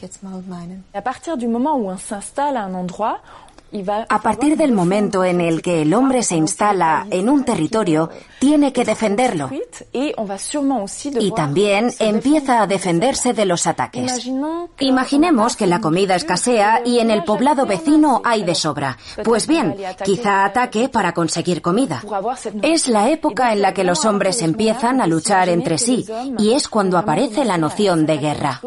A 4.10 4.22
partir 4.22 4.58
del 4.58 4.72
momento 4.72 5.24
en 5.24 5.42
el 5.42 5.62
que 5.62 5.82
el 5.82 5.94
hombre 5.94 6.24
se 6.24 6.36
instala 6.36 7.06
en 7.10 7.30
un 7.30 7.44
territorio, 7.44 8.10
tiene 8.40 8.72
que 8.72 8.86
defenderlo. 8.86 9.50
Y 9.92 11.32
también 11.32 11.92
empieza 12.00 12.62
a 12.62 12.68
defenderse 12.68 13.34
de 13.34 13.46
los 13.46 13.68
ataques. 13.68 14.30
Imaginemos 14.80 15.56
que 15.56 15.68
la 15.68 15.82
comida 15.82 16.16
escasea 16.16 16.82
y 16.86 17.00
en 17.00 17.12
el 17.12 17.24
poblado 17.24 17.66
vecino 17.66 18.22
hay 18.24 18.44
de 18.44 18.56
sobra. 18.56 18.98
Pues 19.24 19.48
bien, 19.48 19.76
quizá 20.04 20.46
ataque 20.46 20.90
para 20.90 21.14
conseguir 21.14 21.62
comida. 21.62 22.02
Es 22.62 22.88
la 22.88 23.10
época 23.10 23.52
en 23.54 23.62
la 23.62 23.74
que 23.74 23.84
los 23.84 24.06
hombres 24.06 24.42
empiezan 24.42 25.02
a 25.02 25.08
luchar 25.08 25.50
entre 25.50 25.78
sí 25.78 26.06
y 26.38 26.54
es 26.54 26.68
cuando 26.68 26.98
aparece 26.98 27.44
la 27.44 27.58
noción 27.58 28.06
de 28.06 28.18
guerra. 28.18 28.62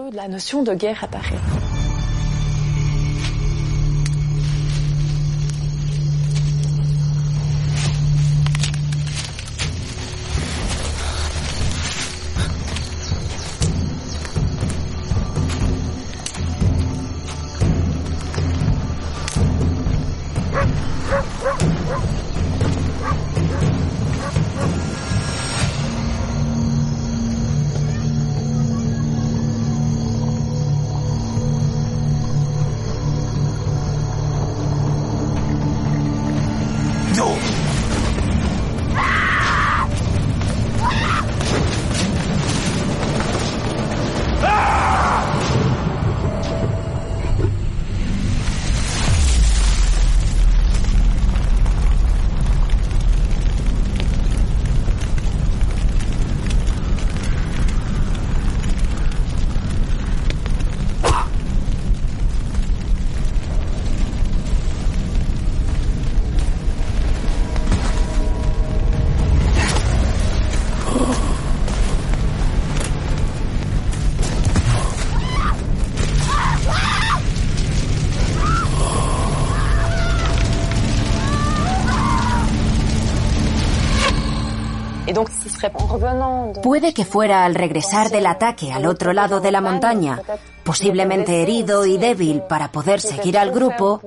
Puede 86.62 86.94
que 86.94 87.04
fuera 87.04 87.44
al 87.44 87.54
regresar 87.54 88.10
del 88.10 88.26
ataque 88.26 88.72
al 88.72 88.86
otro 88.86 89.12
lado 89.12 89.40
de 89.40 89.52
la 89.52 89.60
montaña, 89.60 90.20
posiblemente 90.64 91.42
herido 91.42 91.86
y 91.86 91.98
débil 91.98 92.42
para 92.42 92.72
poder 92.72 93.00
seguir 93.00 93.38
al 93.38 93.50
grupo, 93.50 94.00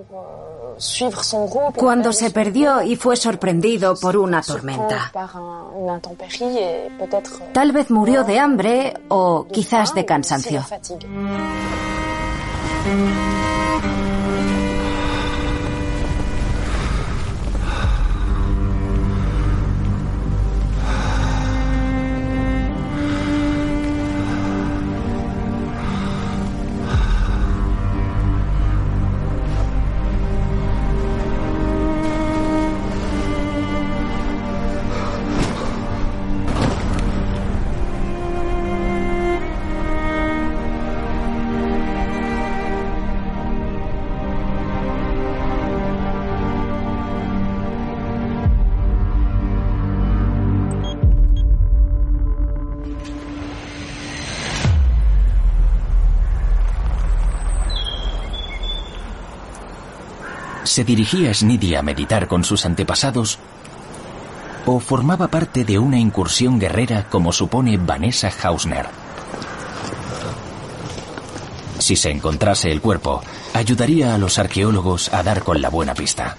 cuando 1.76 2.14
se 2.14 2.32
perdió 2.32 2.82
y 2.82 2.96
fue 2.96 3.16
sorprendido 3.16 3.96
por 3.96 4.18
una 4.18 4.42
tormenta. 4.42 5.12
Tal 7.54 7.72
vez 7.72 7.92
murió 7.92 8.24
de 8.24 8.40
hambre 8.40 8.94
o 9.10 9.48
quizás 9.52 9.94
de 9.94 10.06
cansancio. 10.06 10.66
¿Se 60.74 60.84
dirigía 60.84 61.32
Snidy 61.32 61.76
a 61.76 61.84
meditar 61.84 62.28
con 62.28 62.44
sus 62.44 62.66
antepasados? 62.66 63.38
¿O 64.66 64.80
formaba 64.80 65.28
parte 65.28 65.66
de 65.66 65.78
una 65.78 66.00
incursión 66.00 66.58
guerrera 66.58 67.08
como 67.12 67.32
supone 67.32 67.78
Vanessa 67.78 68.32
Hausner? 68.42 68.88
Si 71.78 71.96
se 71.96 72.10
encontrase 72.10 72.72
el 72.72 72.82
cuerpo, 72.82 73.22
ayudaría 73.54 74.16
a 74.16 74.18
los 74.18 74.40
arqueólogos 74.40 75.14
a 75.14 75.22
dar 75.22 75.44
con 75.44 75.62
la 75.62 75.70
buena 75.70 75.94
pista. 75.94 76.38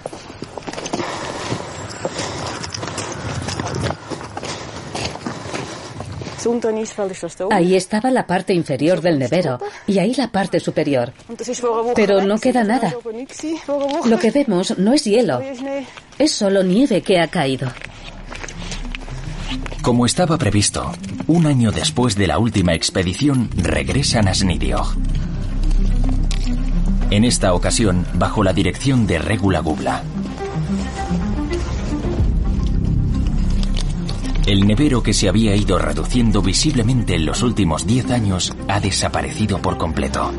Ahí 7.51 7.75
estaba 7.75 8.11
la 8.11 8.27
parte 8.27 8.53
inferior 8.53 9.01
del 9.01 9.19
nevero 9.19 9.59
y 9.87 9.99
ahí 9.99 10.13
la 10.15 10.31
parte 10.31 10.59
superior. 10.59 11.13
Pero 11.95 12.21
no 12.23 12.37
queda 12.37 12.63
nada. 12.63 12.93
Lo 14.05 14.19
que 14.19 14.31
vemos 14.31 14.77
no 14.77 14.93
es 14.93 15.03
hielo, 15.05 15.41
es 16.19 16.31
solo 16.31 16.63
nieve 16.63 17.01
que 17.01 17.19
ha 17.19 17.27
caído. 17.27 17.71
Como 19.81 20.05
estaba 20.05 20.37
previsto, 20.37 20.91
un 21.27 21.45
año 21.45 21.71
después 21.71 22.15
de 22.15 22.27
la 22.27 22.39
última 22.39 22.73
expedición 22.73 23.49
regresan 23.55 24.27
a 24.27 24.33
Snidiog. 24.33 24.95
En 27.11 27.23
esta 27.23 27.53
ocasión, 27.53 28.05
bajo 28.15 28.43
la 28.43 28.51
dirección 28.51 29.05
de 29.05 29.19
Regula 29.19 29.59
Gubla. 29.59 30.03
El 34.45 34.67
nevero 34.67 35.01
que 35.01 35.11
se 35.11 35.27
había 35.27 35.55
ido 35.55 35.79
reduciendo 35.79 36.39
visiblemente 36.43 37.15
en 37.15 37.25
los 37.25 37.41
últimos 37.41 37.87
10 37.87 38.11
años 38.11 38.55
ha 38.67 38.79
desaparecido 38.79 39.59
por 39.59 39.77
completo. 39.77 40.31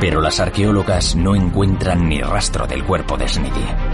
Pero 0.00 0.22
las 0.22 0.40
arqueólogas 0.40 1.14
no 1.14 1.36
encuentran 1.36 2.08
ni 2.08 2.22
rastro 2.22 2.66
del 2.66 2.84
cuerpo 2.84 3.18
de 3.18 3.28
Sneedy. 3.28 3.89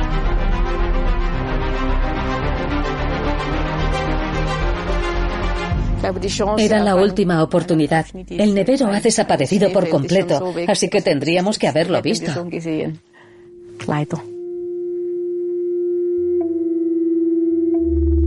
Era 6.58 6.82
la 6.82 6.96
última 6.96 7.42
oportunidad. 7.42 8.06
El 8.28 8.54
nevero 8.54 8.86
ha 8.88 9.00
desaparecido 9.00 9.72
por 9.72 9.88
completo, 9.88 10.54
así 10.66 10.88
que 10.88 11.02
tendríamos 11.02 11.58
que 11.58 11.68
haberlo 11.68 12.00
visto. 12.02 12.46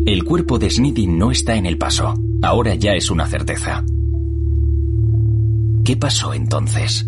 El 0.06 0.24
cuerpo 0.24 0.58
de 0.58 0.70
Sneedy 0.70 1.08
no 1.08 1.32
está 1.32 1.56
en 1.56 1.66
el 1.66 1.78
paso. 1.78 2.16
Ahora 2.42 2.74
ya 2.76 2.94
es 2.94 3.12
una 3.12 3.28
certeza. 3.28 3.84
¿Qué 5.84 5.98
pasó 5.98 6.34
entonces? 6.34 7.06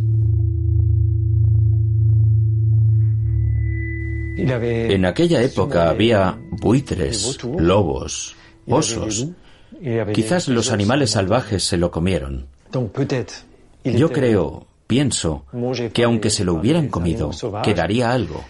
En 4.38 5.06
aquella 5.06 5.42
época 5.42 5.90
había 5.90 6.38
buitres, 6.52 7.38
lobos, 7.58 8.36
osos. 8.68 9.28
Quizás 10.14 10.48
los 10.48 10.72
animales 10.72 11.12
salvajes 11.12 11.64
se 11.64 11.78
lo 11.78 11.92
comieron. 11.92 12.48
Yo 13.84 14.12
creo, 14.12 14.68
pienso, 14.88 15.46
que 15.94 16.04
aunque 16.04 16.30
se 16.30 16.44
lo 16.44 16.54
hubieran 16.56 16.88
comido, 16.90 17.32
quedaría 17.64 18.12
algo. 18.12 18.44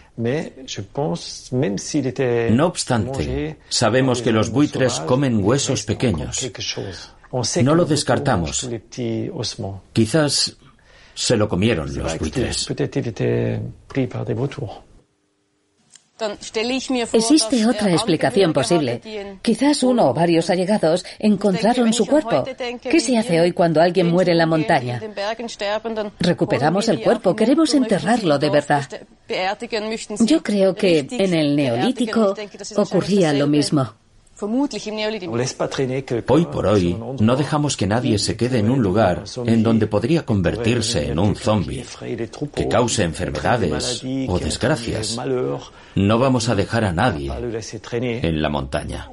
No 2.52 2.68
obstante, 2.68 3.58
sabemos 3.70 4.22
que 4.22 4.32
los 4.32 4.50
buitres 4.50 5.00
comen 5.02 5.44
huesos 5.44 5.84
pequeños. 5.84 6.52
No 7.64 7.76
lo 7.76 7.86
descartamos. 7.86 8.70
Quizás 9.94 10.58
se 11.14 11.38
lo 11.38 11.48
comieron 11.48 11.96
los 11.96 12.18
buitres. 12.20 12.68
Existe 17.14 17.66
otra 17.66 17.92
explicación 17.92 18.54
posible. 18.54 19.02
Quizás 19.42 19.84
uno 19.84 20.10
o 20.10 20.14
varios 20.14 20.50
allegados 20.50 21.06
encontraron 21.20 21.94
su 21.94 22.06
cuerpo. 22.06 22.44
¿Qué 22.82 23.00
se 23.00 23.18
hace 23.18 23.42
hoy 23.42 23.52
cuando 23.52 23.82
alguien 23.82 24.08
muere 24.08 24.32
en 24.32 24.38
la 24.38 24.46
montaña? 24.46 25.02
Recuperamos 26.20 26.88
el 26.90 27.02
cuerpo, 27.02 27.36
queremos 27.36 27.74
enterrarlo 27.74 28.38
de 28.38 28.50
verdad. 28.50 28.88
Yo 30.20 30.44
creo 30.44 30.76
que 30.76 31.08
en 31.10 31.34
el 31.34 31.56
neolítico 31.56 32.36
ocurría 32.76 33.34
lo 33.34 33.48
mismo. 33.48 34.01
Hoy 36.28 36.46
por 36.46 36.66
hoy 36.66 36.98
no 37.20 37.36
dejamos 37.36 37.78
que 37.78 37.88
nadie 37.88 38.18
se 38.18 38.36
quede 38.36 38.60
en 38.60 38.70
un 38.70 38.82
lugar 38.82 39.24
en 39.46 39.64
donde 39.64 39.88
podría 39.88 40.26
convertirse 40.26 41.12
en 41.12 41.20
un 41.20 41.36
zombie 41.36 41.86
que 42.56 42.68
cause 42.68 43.04
enfermedades 43.04 44.04
o 44.28 44.40
desgracias. 44.40 45.18
No 45.96 46.20
vamos 46.20 46.50
a 46.50 46.56
dejar 46.56 46.86
a 46.86 46.94
nadie 46.94 47.32
en 48.02 48.42
la 48.42 48.50
montaña. 48.50 49.10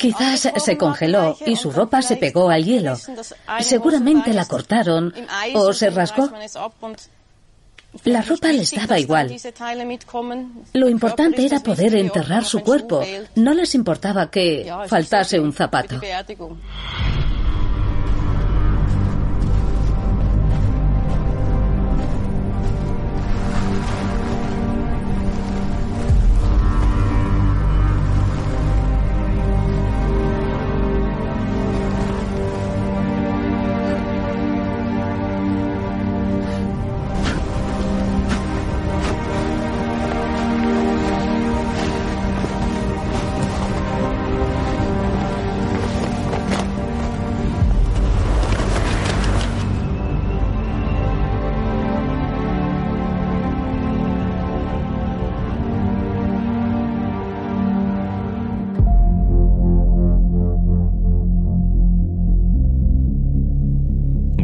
Quizás 0.00 0.52
se 0.56 0.76
congeló 0.76 1.36
y 1.46 1.54
su 1.56 1.70
ropa 1.70 2.02
se 2.02 2.16
pegó 2.16 2.50
al 2.50 2.64
hielo. 2.64 2.96
Seguramente 3.60 4.32
la 4.32 4.46
cortaron 4.46 5.14
o 5.54 5.72
se 5.72 5.90
rasgó. 5.90 6.28
La 8.04 8.22
ropa 8.22 8.52
les 8.52 8.70
daba 8.72 8.98
igual. 8.98 9.36
Lo 10.72 10.88
importante 10.88 11.44
era 11.44 11.60
poder 11.60 11.94
enterrar 11.94 12.44
su 12.44 12.60
cuerpo. 12.60 13.02
No 13.36 13.54
les 13.54 13.74
importaba 13.74 14.30
que 14.30 14.70
faltase 14.88 15.38
un 15.38 15.52
zapato. 15.52 16.00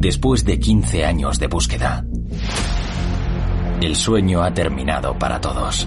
Después 0.09 0.43
de 0.43 0.59
15 0.59 1.05
años 1.05 1.39
de 1.39 1.49
búsqueda, 1.49 2.03
el 3.83 3.95
sueño 3.95 4.43
ha 4.43 4.55
terminado 4.55 5.19
para 5.19 5.39
todos. 5.39 5.87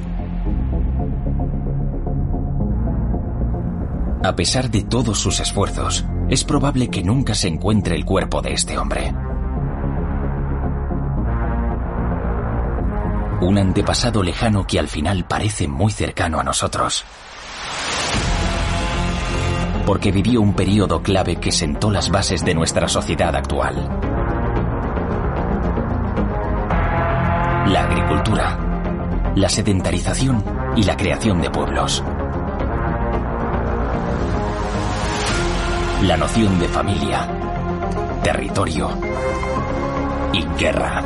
A 4.24 4.36
pesar 4.36 4.70
de 4.70 4.84
todos 4.84 5.18
sus 5.18 5.40
esfuerzos, 5.40 6.06
es 6.30 6.44
probable 6.44 6.90
que 6.90 7.02
nunca 7.02 7.34
se 7.34 7.48
encuentre 7.48 7.96
el 7.96 8.06
cuerpo 8.06 8.44
de 8.44 8.54
este 8.54 8.78
hombre. 8.78 9.12
Un 13.42 13.58
antepasado 13.58 14.22
lejano 14.22 14.68
que 14.68 14.78
al 14.78 14.88
final 14.88 15.26
parece 15.26 15.68
muy 15.68 15.92
cercano 15.92 16.40
a 16.40 16.44
nosotros 16.44 17.06
porque 19.92 20.12
vivió 20.12 20.42
un 20.42 20.54
periodo 20.54 21.02
clave 21.02 21.36
que 21.36 21.52
sentó 21.52 21.92
las 21.92 22.10
bases 22.10 22.46
de 22.46 22.54
nuestra 22.54 22.88
sociedad 22.88 23.36
actual. 23.36 24.11
La 27.72 27.84
agricultura, 27.84 28.58
la 29.34 29.48
sedentarización 29.48 30.44
y 30.76 30.84
la 30.84 30.98
creación 30.98 31.42
de 31.42 31.50
pueblos. 31.50 32.04
La 36.04 36.18
noción 36.18 36.60
de 36.60 36.68
familia, 36.68 37.26
territorio 38.24 38.90
y 40.34 40.44
guerra. 40.60 41.02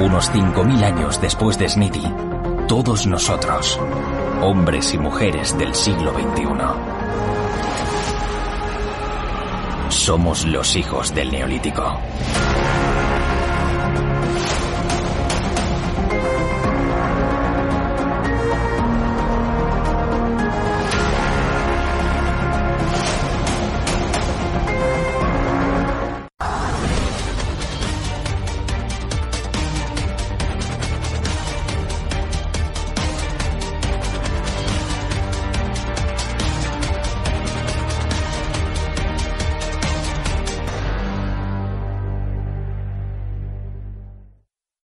Unos 0.00 0.30
5.000 0.30 0.84
años 0.84 1.20
después 1.22 1.56
de 1.56 1.70
Smithy, 1.70 2.12
todos 2.68 3.06
nosotros, 3.06 3.80
hombres 4.42 4.92
y 4.92 4.98
mujeres 4.98 5.56
del 5.56 5.74
siglo 5.74 6.12
XXI, 6.12 6.97
somos 10.08 10.46
los 10.46 10.74
hijos 10.74 11.14
del 11.14 11.30
Neolítico. 11.30 12.00